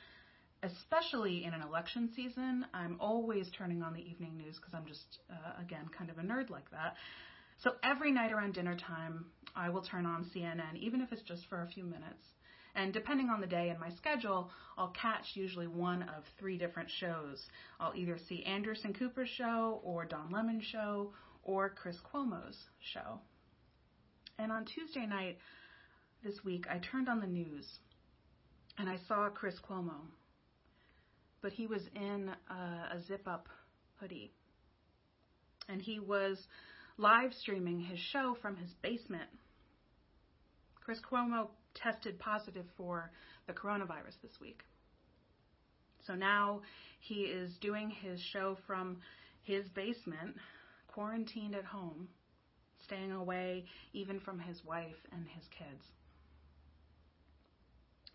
especially 0.63 1.45
in 1.45 1.53
an 1.53 1.61
election 1.61 2.09
season. 2.17 2.65
I'm 2.73 2.97
always 2.99 3.47
turning 3.59 3.83
on 3.83 3.93
the 3.93 4.01
evening 4.01 4.39
news 4.39 4.57
because 4.57 4.73
I'm 4.73 4.87
just, 4.87 5.19
uh, 5.31 5.63
again, 5.63 5.87
kind 5.97 6.09
of 6.11 6.17
a 6.19 6.23
nerd 6.23 6.49
like 6.49 6.71
that. 6.71 6.95
So 7.63 7.73
every 7.83 8.11
night 8.11 8.33
around 8.33 8.55
dinner 8.55 8.77
time, 8.77 9.27
I 9.55 9.69
will 9.69 9.83
turn 9.83 10.07
on 10.07 10.25
CNN, 10.35 10.77
even 10.81 11.01
if 11.03 11.13
it's 11.13 11.23
just 11.23 11.43
for 11.51 11.63
a 11.63 11.69
few 11.69 11.85
minutes. 11.85 12.25
And 12.75 12.93
depending 12.93 13.29
on 13.29 13.41
the 13.41 13.47
day 13.47 13.69
and 13.69 13.79
my 13.79 13.91
schedule, 13.97 14.51
I'll 14.79 14.95
catch 15.01 15.27
usually 15.35 15.69
one 15.69 16.03
of 16.03 16.25
three 16.39 16.59
different 16.59 16.89
shows. 17.01 17.39
I'll 17.79 17.95
either 17.95 18.19
see 18.29 18.43
Anderson 18.45 18.95
Cooper's 18.95 19.29
show 19.29 19.81
or 19.85 20.07
Don 20.07 20.31
Lemon's 20.33 20.65
show 20.65 21.13
or 21.45 21.69
Chris 21.71 21.97
Cuomo's 22.13 22.57
show. 22.93 23.21
And 24.39 24.51
on 24.51 24.65
Tuesday 24.65 25.07
night 25.07 25.39
this 26.25 26.43
week, 26.45 26.67
I 26.69 26.79
turned 26.79 27.09
on 27.09 27.21
the 27.21 27.27
news 27.27 27.67
and 28.79 28.89
I 28.89 28.99
saw 29.07 29.29
Chris 29.29 29.55
Cuomo. 29.69 30.09
But 31.41 31.53
he 31.53 31.67
was 31.67 31.83
in 31.95 32.31
a, 32.51 32.97
a 32.97 33.03
zip 33.07 33.29
up 33.29 33.49
hoodie. 34.01 34.33
And 35.69 35.81
he 35.81 36.01
was 36.01 36.39
live 36.97 37.33
streaming 37.33 37.81
his 37.81 37.99
show 37.99 38.37
from 38.41 38.57
his 38.57 38.71
basement. 38.83 39.29
Chris 40.85 40.99
Cuomo 41.11 41.49
tested 41.75 42.19
positive 42.19 42.67
for 42.77 43.11
the 43.47 43.53
coronavirus 43.53 44.21
this 44.23 44.33
week. 44.41 44.63
So 46.07 46.15
now 46.15 46.61
he 47.01 47.23
is 47.23 47.57
doing 47.61 47.91
his 47.91 48.21
show 48.21 48.57
from 48.67 48.99
his 49.43 49.67
basement, 49.69 50.37
quarantined 50.95 51.55
at 51.55 51.65
home, 51.65 52.09
staying 52.85 53.13
away 53.13 53.65
even 53.93 54.21
from 54.21 54.39
his 54.39 54.65
wife 54.65 54.97
and 55.13 55.27
his 55.29 55.45
kids. 55.59 55.85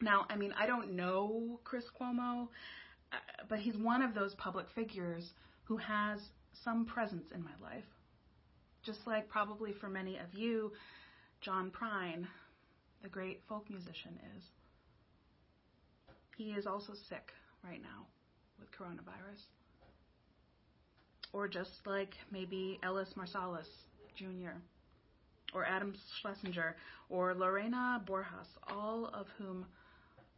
Now, 0.01 0.25
I 0.29 0.37
mean, 0.37 0.53
I 0.57 0.65
don't 0.65 0.93
know 0.93 1.59
Chris 1.63 1.83
Cuomo, 1.99 2.47
uh, 3.11 3.17
but 3.49 3.59
he's 3.59 3.75
one 3.75 4.01
of 4.01 4.13
those 4.13 4.33
public 4.35 4.67
figures 4.73 5.33
who 5.65 5.75
has 5.77 6.19
some 6.63 6.85
presence 6.85 7.27
in 7.33 7.43
my 7.43 7.51
life. 7.61 7.83
Just 8.81 8.99
like 9.05 9.27
probably 9.27 9.73
for 9.73 9.89
many 9.89 10.17
of 10.17 10.33
you, 10.33 10.71
John 11.41 11.71
Prine 11.71 12.25
the 13.01 13.09
great 13.09 13.41
folk 13.47 13.69
musician, 13.69 14.17
is. 14.35 14.43
He 16.37 16.51
is 16.51 16.65
also 16.65 16.93
sick 17.07 17.31
right 17.63 17.81
now 17.81 18.07
with 18.59 18.71
coronavirus. 18.71 19.43
Or 21.33 21.47
just 21.47 21.85
like 21.85 22.15
maybe 22.31 22.79
Ellis 22.83 23.13
Marsalis 23.15 23.67
Jr., 24.15 24.57
or 25.53 25.65
Adam 25.65 25.95
Schlesinger, 26.21 26.75
or 27.09 27.33
Lorena 27.33 28.01
Borjas, 28.05 28.47
all 28.67 29.07
of 29.07 29.27
whom 29.37 29.65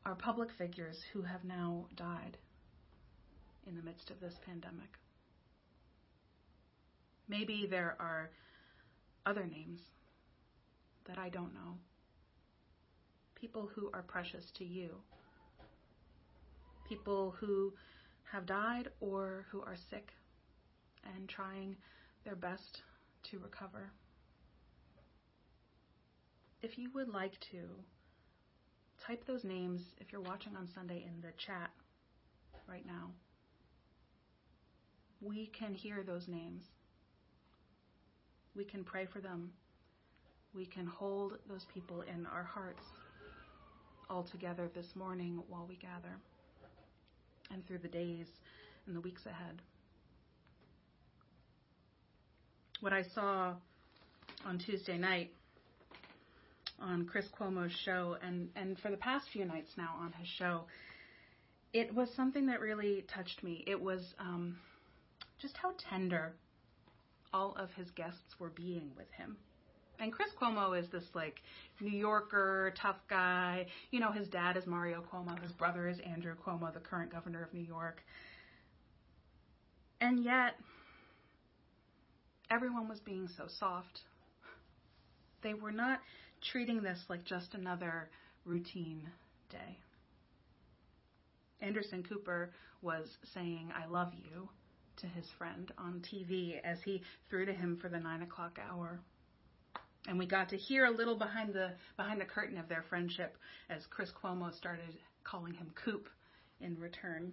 are 0.05 0.15
public 0.15 0.49
figures 0.57 0.97
who 1.13 1.21
have 1.21 1.43
now 1.43 1.85
died 1.95 2.37
in 3.67 3.75
the 3.75 3.83
midst 3.83 4.09
of 4.09 4.19
this 4.19 4.35
pandemic. 4.45 4.89
Maybe 7.27 7.67
there 7.69 7.95
are 7.99 8.31
other 9.25 9.45
names 9.45 9.81
that 11.05 11.17
I 11.17 11.29
don't 11.29 11.53
know 11.53 11.77
people 13.41 13.67
who 13.75 13.89
are 13.91 14.03
precious 14.03 14.51
to 14.55 14.63
you, 14.63 14.91
people 16.87 17.33
who 17.39 17.73
have 18.31 18.45
died 18.45 18.87
or 18.99 19.47
who 19.49 19.61
are 19.61 19.75
sick 19.89 20.13
and 21.15 21.27
trying 21.27 21.75
their 22.23 22.35
best 22.35 22.81
to 23.23 23.39
recover. 23.39 23.91
If 26.61 26.77
you 26.77 26.89
would 26.93 27.09
like 27.09 27.39
to, 27.51 27.59
type 29.05 29.25
those 29.25 29.43
names 29.43 29.81
if 29.99 30.11
you're 30.11 30.21
watching 30.21 30.55
on 30.55 30.67
Sunday 30.73 31.05
in 31.07 31.21
the 31.21 31.33
chat 31.37 31.71
right 32.67 32.85
now. 32.85 33.09
We 35.21 35.47
can 35.47 35.73
hear 35.73 36.03
those 36.03 36.27
names. 36.27 36.63
We 38.55 38.63
can 38.63 38.83
pray 38.83 39.05
for 39.05 39.19
them. 39.19 39.51
We 40.53 40.65
can 40.65 40.85
hold 40.85 41.37
those 41.47 41.65
people 41.73 42.01
in 42.01 42.25
our 42.25 42.43
hearts 42.43 42.83
all 44.09 44.23
together 44.23 44.69
this 44.73 44.95
morning 44.95 45.41
while 45.47 45.65
we 45.67 45.75
gather 45.75 46.17
and 47.51 47.65
through 47.65 47.77
the 47.79 47.87
days 47.87 48.27
and 48.85 48.95
the 48.95 49.01
weeks 49.01 49.25
ahead. 49.25 49.61
What 52.81 52.93
I 52.93 53.03
saw 53.13 53.53
on 54.43 54.57
Tuesday 54.57 54.97
night 54.97 55.31
on 56.79 57.05
Chris 57.05 57.25
Cuomo's 57.39 57.71
show 57.85 58.17
and, 58.23 58.49
and 58.55 58.77
for 58.79 58.89
the 58.89 58.97
past 58.97 59.27
few 59.31 59.45
nights 59.45 59.69
now 59.77 59.95
on 59.99 60.11
his 60.13 60.27
show, 60.27 60.63
it 61.73 61.93
was 61.93 62.09
something 62.15 62.47
that 62.47 62.59
really 62.59 63.05
touched 63.13 63.43
me. 63.43 63.63
It 63.67 63.79
was 63.79 64.01
um, 64.19 64.57
just 65.39 65.55
how 65.57 65.73
tender 65.91 66.33
all 67.31 67.55
of 67.55 67.69
his 67.77 67.91
guests 67.91 68.39
were 68.39 68.49
being 68.49 68.89
with 68.97 69.11
him. 69.11 69.37
And 69.99 70.11
Chris 70.11 70.29
Cuomo 70.41 70.77
is 70.77 70.89
this 70.89 71.03
like 71.13 71.39
New 71.79 71.95
Yorker, 71.95 72.73
tough 72.81 72.97
guy. 73.07 73.67
You 73.91 73.99
know, 73.99 74.11
his 74.11 74.27
dad 74.27 74.57
is 74.57 74.65
Mario 74.65 75.03
Cuomo, 75.13 75.39
his 75.43 75.51
brother 75.51 75.87
is 75.87 75.99
Andrew 75.99 76.33
Cuomo, 76.43 76.73
the 76.73 76.79
current 76.79 77.11
governor 77.11 77.43
of 77.43 77.53
New 77.53 77.61
York. 77.61 78.01
And 80.01 80.23
yet, 80.23 80.55
everyone 82.51 82.89
was 82.89 82.99
being 82.99 83.29
so 83.37 83.45
soft. 83.47 84.01
They 85.41 85.53
were 85.53 85.71
not 85.71 86.01
treating 86.41 86.81
this 86.83 86.99
like 87.09 87.23
just 87.23 87.53
another 87.53 88.09
routine 88.45 89.09
day. 89.49 89.79
Anderson 91.61 92.03
Cooper 92.03 92.51
was 92.81 93.07
saying, 93.33 93.71
I 93.75 93.87
love 93.87 94.11
you 94.13 94.49
to 94.97 95.07
his 95.07 95.25
friend 95.37 95.71
on 95.77 96.01
TV 96.01 96.59
as 96.63 96.79
he 96.83 97.01
threw 97.29 97.45
to 97.45 97.53
him 97.53 97.77
for 97.81 97.87
the 97.87 97.99
nine 97.99 98.21
o'clock 98.21 98.59
hour 98.61 98.99
and 100.07 100.17
we 100.17 100.25
got 100.25 100.49
to 100.49 100.57
hear 100.57 100.85
a 100.85 100.91
little 100.91 101.15
behind 101.15 101.53
the 101.53 101.71
behind 101.95 102.19
the 102.19 102.25
curtain 102.25 102.57
of 102.57 102.67
their 102.67 102.83
friendship 102.89 103.37
as 103.69 103.85
Chris 103.85 104.11
Cuomo 104.11 104.53
started 104.53 104.97
calling 105.23 105.53
him 105.53 105.71
Coop 105.75 106.09
in 106.59 106.77
return. 106.79 107.31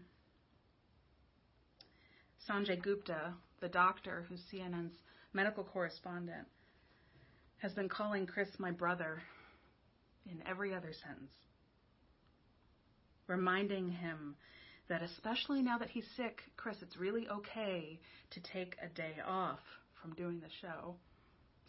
Sanjay 2.49 2.81
Gupta, 2.81 3.33
the 3.61 3.69
doctor 3.69 4.25
who's 4.29 4.41
CNN's 4.53 4.95
medical 5.33 5.65
correspondent, 5.65 6.47
has 7.59 7.73
been 7.73 7.89
calling 7.89 8.27
Chris 8.27 8.49
my 8.59 8.71
brother 8.71 9.21
in 10.31 10.43
every 10.47 10.75
other 10.75 10.93
sentence, 11.05 11.33
reminding 13.27 13.91
him 13.91 14.37
that 14.89 15.03
especially 15.03 15.61
now 15.61 15.79
that 15.79 15.91
he's 15.91 16.07
sick, 16.17 16.41
Chris, 16.57 16.77
it's 16.83 16.97
really 16.97 17.29
okay 17.29 17.99
to 18.31 18.41
take 18.41 18.77
a 18.83 18.89
day 18.95 19.17
off 19.27 19.61
from 20.01 20.15
doing 20.15 20.41
the 20.41 20.49
show. 20.63 20.95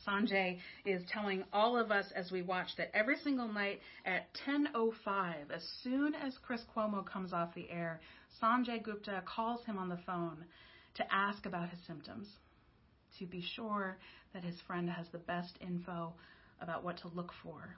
Sanjay 0.07 0.59
is 0.85 1.03
telling 1.11 1.43
all 1.51 1.77
of 1.77 1.91
us 1.91 2.05
as 2.15 2.31
we 2.31 2.41
watch 2.41 2.69
that 2.77 2.95
every 2.95 3.17
single 3.17 3.49
night 3.49 3.81
at 4.05 4.33
10:05, 4.47 5.51
as 5.51 5.67
soon 5.83 6.15
as 6.15 6.37
Chris 6.37 6.63
Cuomo 6.73 7.05
comes 7.05 7.33
off 7.33 7.53
the 7.53 7.69
air, 7.69 7.99
Sanjay 8.41 8.81
Gupta 8.81 9.21
calls 9.25 9.65
him 9.65 9.77
on 9.77 9.89
the 9.89 9.97
phone 9.97 10.45
to 10.95 11.13
ask 11.13 11.45
about 11.45 11.69
his 11.69 11.79
symptoms, 11.87 12.27
to 13.19 13.25
be 13.25 13.43
sure 13.55 13.97
that 14.33 14.43
his 14.43 14.55
friend 14.67 14.89
has 14.89 15.07
the 15.11 15.17
best 15.17 15.57
info 15.61 16.13
about 16.61 16.83
what 16.83 16.97
to 16.97 17.07
look 17.09 17.31
for 17.43 17.75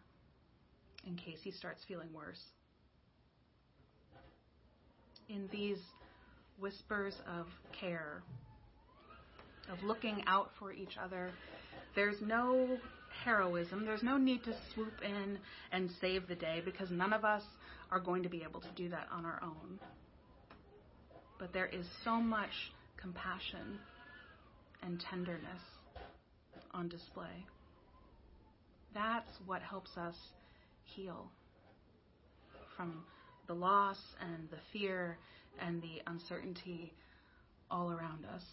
in 1.05 1.15
case 1.15 1.37
he 1.43 1.51
starts 1.51 1.83
feeling 1.87 2.09
worse. 2.13 2.41
In 5.29 5.47
these 5.51 5.79
whispers 6.59 7.15
of 7.27 7.47
care, 7.79 8.21
of 9.71 9.81
looking 9.83 10.23
out 10.27 10.49
for 10.59 10.73
each 10.73 10.97
other 11.01 11.31
there's 11.95 12.15
no 12.21 12.77
heroism. 13.25 13.85
There's 13.85 14.03
no 14.03 14.17
need 14.17 14.43
to 14.45 14.53
swoop 14.73 14.93
in 15.03 15.37
and 15.71 15.89
save 15.99 16.27
the 16.27 16.35
day 16.35 16.61
because 16.63 16.89
none 16.89 17.13
of 17.13 17.25
us 17.25 17.43
are 17.91 17.99
going 17.99 18.23
to 18.23 18.29
be 18.29 18.43
able 18.47 18.61
to 18.61 18.69
do 18.75 18.89
that 18.89 19.07
on 19.11 19.25
our 19.25 19.41
own. 19.43 19.79
But 21.37 21.53
there 21.53 21.65
is 21.65 21.85
so 22.03 22.21
much 22.21 22.51
compassion 23.01 23.79
and 24.83 24.99
tenderness 24.99 25.61
on 26.71 26.87
display. 26.87 27.45
That's 28.93 29.29
what 29.45 29.61
helps 29.61 29.97
us 29.97 30.15
heal 30.83 31.31
from 32.75 33.03
the 33.47 33.53
loss 33.53 33.97
and 34.21 34.49
the 34.49 34.57
fear 34.71 35.17
and 35.59 35.81
the 35.81 36.01
uncertainty 36.07 36.93
all 37.69 37.91
around 37.91 38.25
us. 38.33 38.43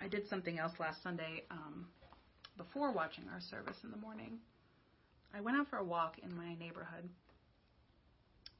I 0.00 0.08
did 0.08 0.28
something 0.28 0.58
else 0.58 0.72
last 0.78 1.02
Sunday 1.02 1.42
um, 1.50 1.86
before 2.56 2.92
watching 2.92 3.24
our 3.32 3.40
service 3.40 3.76
in 3.82 3.90
the 3.90 3.96
morning. 3.96 4.38
I 5.34 5.40
went 5.40 5.56
out 5.56 5.68
for 5.68 5.78
a 5.78 5.84
walk 5.84 6.16
in 6.22 6.34
my 6.36 6.54
neighborhood, 6.54 7.08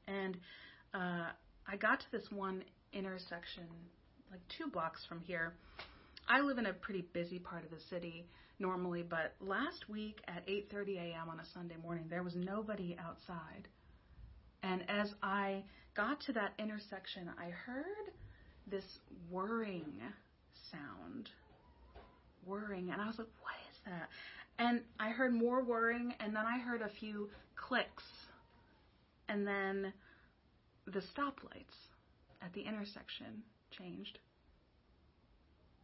and 0.07 0.37
uh, 0.93 1.29
I 1.67 1.77
got 1.77 1.99
to 1.99 2.11
this 2.11 2.31
one 2.31 2.63
intersection, 2.93 3.63
like 4.31 4.41
two 4.47 4.67
blocks 4.67 5.05
from 5.05 5.21
here. 5.21 5.53
I 6.27 6.41
live 6.41 6.57
in 6.57 6.67
a 6.67 6.73
pretty 6.73 7.01
busy 7.13 7.39
part 7.39 7.63
of 7.63 7.71
the 7.71 7.79
city, 7.89 8.25
normally, 8.59 9.03
but 9.03 9.33
last 9.39 9.89
week 9.89 10.21
at 10.27 10.45
8:30 10.47 10.97
a.m. 10.97 11.29
on 11.29 11.39
a 11.39 11.45
Sunday 11.45 11.77
morning, 11.81 12.05
there 12.09 12.23
was 12.23 12.35
nobody 12.35 12.97
outside. 12.99 13.67
And 14.61 14.83
as 14.89 15.13
I 15.23 15.63
got 15.95 16.21
to 16.21 16.33
that 16.33 16.53
intersection, 16.59 17.29
I 17.39 17.49
heard 17.49 18.11
this 18.67 18.99
whirring 19.29 20.01
sound. 20.71 21.29
Whirring, 22.45 22.91
and 22.91 23.01
I 23.01 23.07
was 23.07 23.17
like, 23.17 23.29
"What 23.41 23.55
is 23.71 23.79
that?" 23.85 24.09
And 24.59 24.81
I 24.99 25.09
heard 25.09 25.33
more 25.33 25.61
whirring, 25.63 26.13
and 26.19 26.35
then 26.35 26.45
I 26.45 26.59
heard 26.59 26.81
a 26.81 26.89
few 26.89 27.29
clicks, 27.55 28.03
and 29.27 29.47
then 29.47 29.93
the 30.93 30.99
stoplights 30.99 31.75
at 32.41 32.53
the 32.53 32.61
intersection 32.61 33.43
changed. 33.71 34.19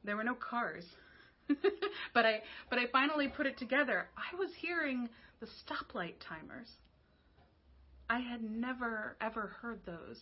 There 0.04 0.16
were 0.16 0.24
no 0.24 0.36
cars. 0.36 0.86
but 2.14 2.26
I 2.26 2.42
but 2.70 2.80
I 2.80 2.88
finally 2.92 3.28
put 3.28 3.46
it 3.46 3.58
together. 3.58 4.08
I 4.18 4.36
was 4.36 4.50
hearing 4.58 5.10
the 5.40 5.48
stoplight 5.48 6.16
timers. 6.28 6.68
I 8.10 8.20
had 8.20 8.44
never 8.44 9.16
ever 9.22 9.48
heard 9.62 9.80
those 9.86 10.20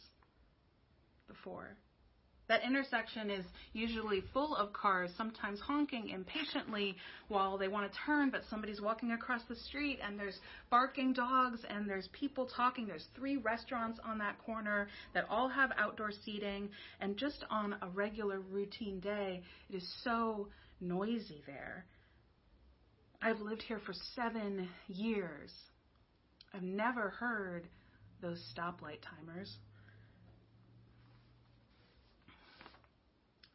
before. 1.28 1.78
That 2.54 2.66
intersection 2.66 3.32
is 3.32 3.46
usually 3.74 4.22
full 4.32 4.56
of 4.56 4.74
cars, 4.74 5.10
sometimes 5.18 5.60
honking 5.60 6.10
impatiently 6.10 6.96
while 7.28 7.58
they 7.58 7.68
want 7.68 7.92
to 7.92 7.98
turn, 8.06 8.30
but 8.30 8.44
somebody's 8.48 8.80
walking 8.80 9.12
across 9.12 9.42
the 9.50 9.56
street 9.56 9.98
and 10.06 10.20
there's 10.20 10.38
barking 10.70 11.14
dogs 11.14 11.62
and 11.68 11.90
there's 11.90 12.10
people 12.10 12.46
talking. 12.46 12.86
There's 12.86 13.08
three 13.16 13.38
restaurants 13.38 14.00
on 14.06 14.20
that 14.20 14.38
corner 14.46 14.88
that 15.16 15.26
all 15.32 15.50
have 15.50 15.72
outdoor 15.80 16.12
seating, 16.12 16.70
and 17.02 17.18
just 17.18 17.44
on 17.50 17.76
a 17.82 17.88
regular 17.88 18.40
routine 18.40 19.00
day, 19.00 19.42
it 19.72 19.78
is 19.78 19.94
so 20.04 20.48
noisy 20.80 21.42
there. 21.48 21.86
I've 23.20 23.40
lived 23.40 23.64
here 23.64 23.82
for 23.84 23.96
seven 24.16 24.70
years. 24.88 25.52
I've 26.54 26.62
never 26.62 27.10
heard 27.10 27.68
those 28.22 28.40
stoplight 28.56 29.00
timers. 29.02 29.58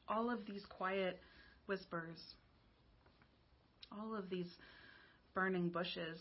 All 0.09 0.31
of 0.31 0.47
these 0.47 0.65
quiet 0.67 1.21
whispers, 1.67 2.19
all 3.93 4.15
of 4.17 4.31
these 4.31 4.51
burning 5.35 5.69
bushes, 5.69 6.19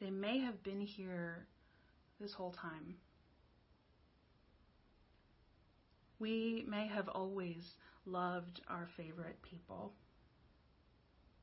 they 0.00 0.10
may 0.10 0.38
have 0.40 0.62
been 0.62 0.80
here 0.80 1.46
this 2.20 2.32
whole 2.32 2.52
time. 2.52 2.94
We 6.18 6.64
may 6.68 6.86
have 6.86 7.08
always 7.08 7.62
loved 8.06 8.60
our 8.68 8.88
favorite 8.96 9.36
people, 9.42 9.92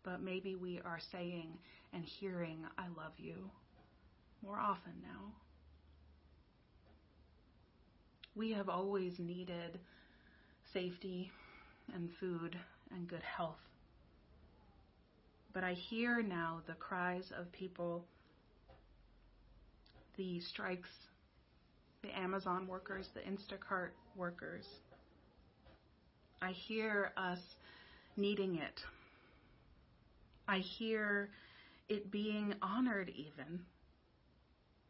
but 0.03 0.21
maybe 0.21 0.55
we 0.55 0.79
are 0.83 0.99
saying 1.11 1.57
and 1.93 2.03
hearing, 2.03 2.65
I 2.77 2.87
love 2.97 3.13
you, 3.17 3.35
more 4.43 4.57
often 4.57 4.93
now. 5.01 5.31
We 8.35 8.51
have 8.53 8.67
always 8.67 9.19
needed 9.19 9.79
safety 10.73 11.31
and 11.93 12.09
food 12.19 12.57
and 12.91 13.07
good 13.07 13.23
health. 13.23 13.59
But 15.53 15.63
I 15.63 15.73
hear 15.73 16.21
now 16.23 16.61
the 16.67 16.73
cries 16.73 17.31
of 17.37 17.51
people, 17.51 18.03
the 20.17 20.39
strikes, 20.39 20.89
the 22.01 22.17
Amazon 22.17 22.67
workers, 22.67 23.07
the 23.13 23.21
Instacart 23.21 23.91
workers. 24.15 24.65
I 26.41 26.51
hear 26.51 27.11
us 27.15 27.39
needing 28.17 28.55
it. 28.55 28.79
I 30.47 30.57
hear 30.57 31.29
it 31.87 32.11
being 32.11 32.53
honored 32.61 33.11
even 33.15 33.61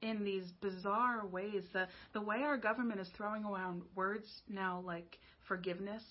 in 0.02 0.24
these 0.24 0.46
bizarre 0.62 1.26
ways. 1.26 1.63
The, 1.74 1.88
the 2.13 2.22
way 2.22 2.38
our 2.38 2.58
government 2.58 3.00
is 3.00 3.10
throwing 3.15 3.46
around 3.46 3.84
words 3.96 4.28
now 4.50 4.82
like 4.86 5.17
forgiveness 5.47 6.03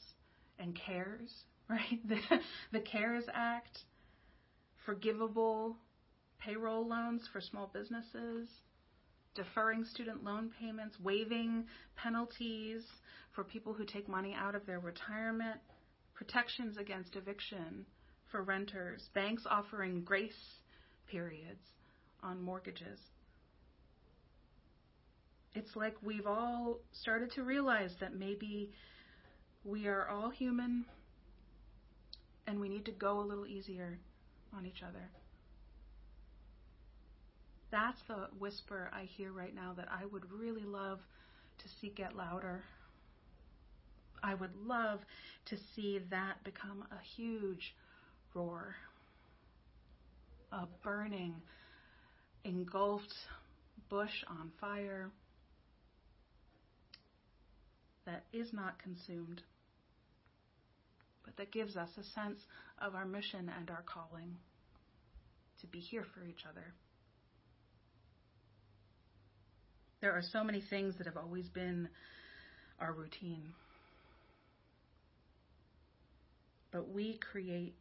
and 0.58 0.78
CARES, 0.86 1.30
right? 1.68 2.00
The, 2.08 2.18
the 2.72 2.80
CARES 2.80 3.24
Act, 3.32 3.78
forgivable 4.84 5.76
payroll 6.38 6.86
loans 6.86 7.28
for 7.32 7.40
small 7.40 7.70
businesses, 7.72 8.48
deferring 9.34 9.84
student 9.84 10.24
loan 10.24 10.50
payments, 10.60 10.96
waiving 11.00 11.64
penalties 11.96 12.82
for 13.34 13.44
people 13.44 13.72
who 13.72 13.84
take 13.84 14.08
money 14.08 14.34
out 14.38 14.54
of 14.54 14.66
their 14.66 14.80
retirement, 14.80 15.58
protections 16.14 16.76
against 16.76 17.16
eviction 17.16 17.86
for 18.30 18.42
renters, 18.42 19.08
banks 19.14 19.44
offering 19.48 20.02
grace 20.02 20.32
periods 21.10 21.62
on 22.22 22.40
mortgages. 22.40 22.98
It's 25.54 25.76
like 25.76 25.94
we've 26.02 26.26
all 26.26 26.78
started 26.92 27.30
to 27.32 27.42
realize 27.42 27.94
that 28.00 28.14
maybe 28.14 28.72
we 29.64 29.86
are 29.86 30.08
all 30.08 30.30
human 30.30 30.84
and 32.46 32.60
we 32.60 32.68
need 32.68 32.84
to 32.84 32.92
go 32.92 33.20
a 33.20 33.22
little 33.22 33.46
easier 33.46 33.98
on 34.56 34.66
each 34.66 34.82
other. 34.82 35.10
That's 37.70 38.00
the 38.08 38.28
whisper 38.38 38.90
I 38.92 39.04
hear 39.04 39.32
right 39.32 39.54
now 39.54 39.72
that 39.76 39.88
I 39.90 40.04
would 40.04 40.30
really 40.30 40.64
love 40.64 40.98
to 41.58 41.68
see 41.80 41.92
get 41.94 42.16
louder. 42.16 42.62
I 44.22 44.34
would 44.34 44.54
love 44.66 45.00
to 45.46 45.56
see 45.74 46.00
that 46.10 46.44
become 46.44 46.84
a 46.90 47.02
huge 47.16 47.74
roar, 48.34 48.74
a 50.52 50.66
burning, 50.82 51.34
engulfed 52.44 53.14
bush 53.88 54.24
on 54.28 54.50
fire 54.60 55.10
that 58.04 58.24
is 58.32 58.52
not 58.52 58.78
consumed 58.82 59.42
but 61.24 61.36
that 61.36 61.52
gives 61.52 61.76
us 61.76 61.90
a 61.98 62.04
sense 62.20 62.40
of 62.80 62.94
our 62.94 63.06
mission 63.06 63.50
and 63.58 63.70
our 63.70 63.84
calling 63.86 64.36
to 65.60 65.66
be 65.66 65.78
here 65.78 66.04
for 66.14 66.24
each 66.24 66.44
other. 66.48 66.74
There 70.00 70.12
are 70.12 70.22
so 70.22 70.42
many 70.42 70.60
things 70.60 70.96
that 70.98 71.06
have 71.06 71.16
always 71.16 71.48
been 71.48 71.88
our 72.80 72.92
routine. 72.92 73.52
But 76.72 76.88
we 76.88 77.18
create 77.18 77.74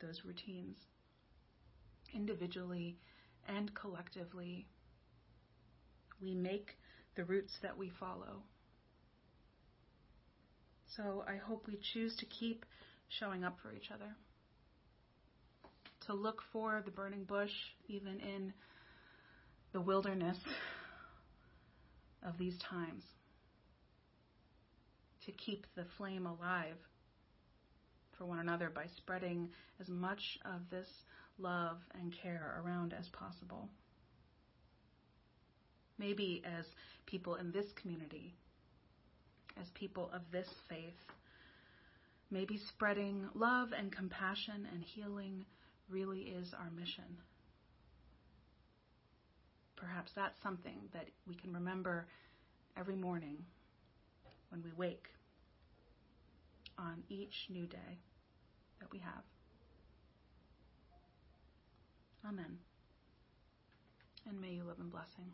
those 0.00 0.22
routines 0.24 0.76
individually 2.12 2.96
and 3.46 3.72
collectively. 3.74 4.66
We 6.20 6.34
make 6.34 6.76
the 7.14 7.24
routes 7.24 7.52
that 7.62 7.78
we 7.78 7.92
follow. 8.00 8.42
So 10.96 11.24
I 11.28 11.36
hope 11.36 11.66
we 11.68 11.78
choose 11.92 12.16
to 12.16 12.26
keep 12.26 12.64
showing 13.08 13.44
up 13.44 13.58
for 13.62 13.72
each 13.72 13.90
other. 13.92 14.14
To 16.06 16.14
look 16.14 16.42
for 16.52 16.82
the 16.84 16.90
burning 16.90 17.24
bush, 17.24 17.52
even 17.88 18.20
in 18.20 18.52
the 19.72 19.80
wilderness 19.80 20.38
of 22.22 22.38
these 22.38 22.56
times. 22.58 23.02
To 25.26 25.32
keep 25.32 25.66
the 25.76 25.84
flame 25.96 26.26
alive 26.26 26.76
for 28.16 28.24
one 28.24 28.38
another 28.38 28.70
by 28.74 28.86
spreading 28.96 29.48
as 29.80 29.88
much 29.88 30.38
of 30.44 30.60
this 30.70 30.88
love 31.38 31.76
and 32.00 32.12
care 32.22 32.60
around 32.64 32.94
as 32.98 33.06
possible. 33.08 33.68
Maybe 35.98 36.42
as 36.44 36.64
people 37.06 37.36
in 37.36 37.52
this 37.52 37.66
community, 37.80 38.34
as 39.60 39.66
people 39.74 40.10
of 40.12 40.22
this 40.32 40.48
faith, 40.68 40.94
Maybe 42.30 42.58
spreading 42.58 43.28
love 43.34 43.72
and 43.72 43.90
compassion 43.90 44.68
and 44.72 44.82
healing 44.84 45.44
really 45.88 46.20
is 46.20 46.52
our 46.52 46.70
mission. 46.70 47.16
Perhaps 49.76 50.12
that's 50.14 50.40
something 50.42 50.88
that 50.92 51.08
we 51.26 51.34
can 51.34 51.52
remember 51.52 52.06
every 52.76 52.96
morning 52.96 53.38
when 54.50 54.62
we 54.62 54.70
wake 54.76 55.06
on 56.78 57.02
each 57.08 57.46
new 57.48 57.66
day 57.66 57.98
that 58.80 58.90
we 58.92 58.98
have. 58.98 59.22
Amen. 62.28 62.58
And 64.28 64.40
may 64.40 64.50
you 64.50 64.64
live 64.64 64.78
in 64.80 64.88
blessing. 64.90 65.32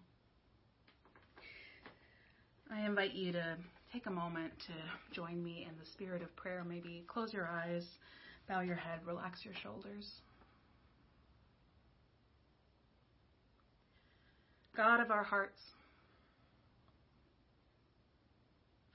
I 2.70 2.86
invite 2.86 3.14
you 3.14 3.32
to 3.32 3.56
take 3.94 4.06
a 4.06 4.10
moment 4.10 4.52
to 4.58 4.72
join 5.14 5.40
me 5.40 5.64
in 5.70 5.78
the 5.78 5.86
spirit 5.86 6.20
of 6.20 6.34
prayer. 6.34 6.64
Maybe 6.68 7.04
close 7.06 7.32
your 7.32 7.46
eyes, 7.46 7.86
bow 8.48 8.60
your 8.60 8.74
head, 8.74 8.98
relax 9.06 9.44
your 9.44 9.54
shoulders. 9.62 10.10
God 14.76 14.98
of 14.98 15.12
our 15.12 15.22
hearts, 15.22 15.60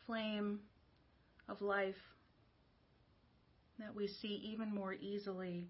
flame 0.05 0.59
of 1.47 1.62
life 1.62 1.95
that 3.79 3.95
we 3.95 4.05
see 4.05 4.41
even 4.51 4.75
more 4.75 4.95
easily 4.95 5.69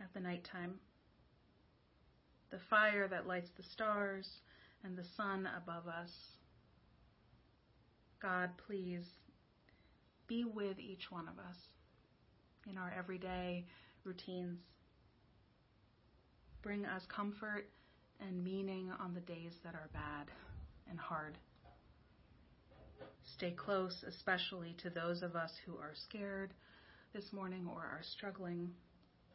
at 0.00 0.12
the 0.12 0.18
nighttime, 0.18 0.74
the 2.50 2.58
fire 2.68 3.06
that 3.06 3.28
lights 3.28 3.50
the 3.56 3.62
stars 3.62 4.28
and 4.82 4.98
the 4.98 5.04
sun 5.16 5.48
above 5.56 5.86
us. 5.86 6.10
God, 8.22 8.50
please 8.68 9.04
be 10.28 10.44
with 10.44 10.78
each 10.78 11.10
one 11.10 11.26
of 11.26 11.38
us 11.40 11.56
in 12.70 12.78
our 12.78 12.94
everyday 12.96 13.64
routines. 14.04 14.60
Bring 16.62 16.86
us 16.86 17.02
comfort 17.14 17.66
and 18.20 18.44
meaning 18.44 18.92
on 19.00 19.12
the 19.12 19.20
days 19.20 19.54
that 19.64 19.74
are 19.74 19.90
bad 19.92 20.30
and 20.88 21.00
hard. 21.00 21.36
Stay 23.36 23.50
close, 23.50 24.04
especially 24.06 24.76
to 24.84 24.90
those 24.90 25.22
of 25.22 25.34
us 25.34 25.50
who 25.66 25.72
are 25.72 25.94
scared 26.08 26.54
this 27.12 27.32
morning 27.32 27.66
or 27.68 27.80
are 27.80 28.02
struggling, 28.16 28.70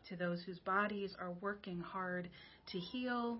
to 0.07 0.15
those 0.15 0.41
whose 0.45 0.59
bodies 0.59 1.13
are 1.19 1.33
working 1.41 1.81
hard 1.81 2.29
to 2.71 2.79
heal, 2.79 3.39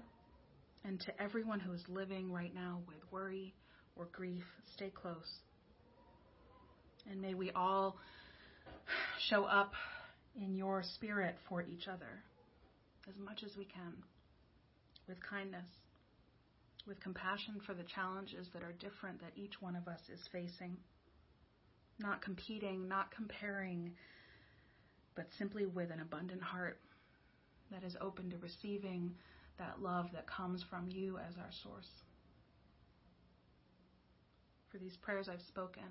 and 0.83 0.99
to 0.99 1.21
everyone 1.21 1.61
who 1.61 1.71
is 1.71 1.83
living 1.87 2.33
right 2.33 2.53
now 2.53 2.81
with 2.85 2.97
worry 3.11 3.53
or 3.97 4.07
grief. 4.11 4.43
Stay 4.73 4.89
close. 4.89 5.39
And 7.09 7.21
may 7.21 7.33
we 7.33 7.51
all 7.51 7.97
show 9.29 9.43
up 9.45 9.73
in 10.35 10.55
your 10.55 10.83
spirit 10.95 11.35
for 11.49 11.61
each 11.61 11.87
other 11.87 12.23
as 13.09 13.15
much 13.17 13.43
as 13.43 13.55
we 13.57 13.65
can 13.65 13.93
with 15.07 15.17
kindness, 15.23 15.65
with 16.87 16.99
compassion 16.99 17.55
for 17.65 17.73
the 17.73 17.83
challenges 17.83 18.47
that 18.53 18.63
are 18.63 18.73
different 18.73 19.19
that 19.21 19.31
each 19.35 19.61
one 19.61 19.75
of 19.75 19.87
us 19.87 20.01
is 20.13 20.19
facing. 20.31 20.75
Not 21.99 22.21
competing, 22.21 22.87
not 22.87 23.09
comparing, 23.15 23.91
but 25.15 25.27
simply 25.37 25.65
with 25.65 25.89
an 25.91 26.01
abundant 26.01 26.41
heart 26.41 26.79
that 27.71 27.83
is 27.83 27.95
open 28.01 28.29
to 28.29 28.37
receiving 28.37 29.11
that 29.57 29.81
love 29.81 30.07
that 30.13 30.27
comes 30.27 30.63
from 30.69 30.87
you 30.89 31.17
as 31.17 31.33
our 31.37 31.49
source. 31.63 31.89
For 34.77 34.83
these 34.83 34.97
prayers 34.97 35.27
I've 35.27 35.41
spoken, 35.41 35.81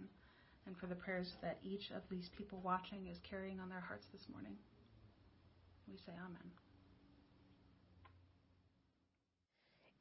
and 0.65 0.77
for 0.77 0.87
the 0.87 0.95
prayers 0.95 1.33
that 1.43 1.59
each 1.65 1.91
of 1.91 2.03
these 2.09 2.31
people 2.39 2.61
watching 2.63 3.09
is 3.09 3.19
carrying 3.29 3.59
on 3.59 3.69
their 3.69 3.81
hearts 3.81 4.07
this 4.13 4.23
morning, 4.31 4.55
we 5.89 5.97
say 6.07 6.13
Amen. 6.13 6.53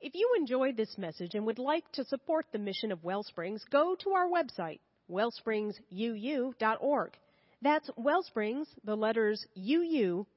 If 0.01 0.13
you 0.13 0.35
enjoyed 0.37 0.77
this 0.77 0.99
message 0.99 1.33
and 1.33 1.47
would 1.47 1.57
like 1.57 1.91
to 1.93 2.05
support 2.05 2.45
the 2.51 2.59
mission 2.59 2.91
of 2.91 3.03
Wellsprings, 3.03 3.63
go 3.71 3.95
to 4.03 4.11
our 4.11 4.27
website, 4.27 4.81
wellspringsuu.org. 5.09 7.17
That's 7.63 7.89
Wellsprings, 7.97 8.67
the 8.83 8.95
letters 8.95 9.43
uu.org. 9.55 10.27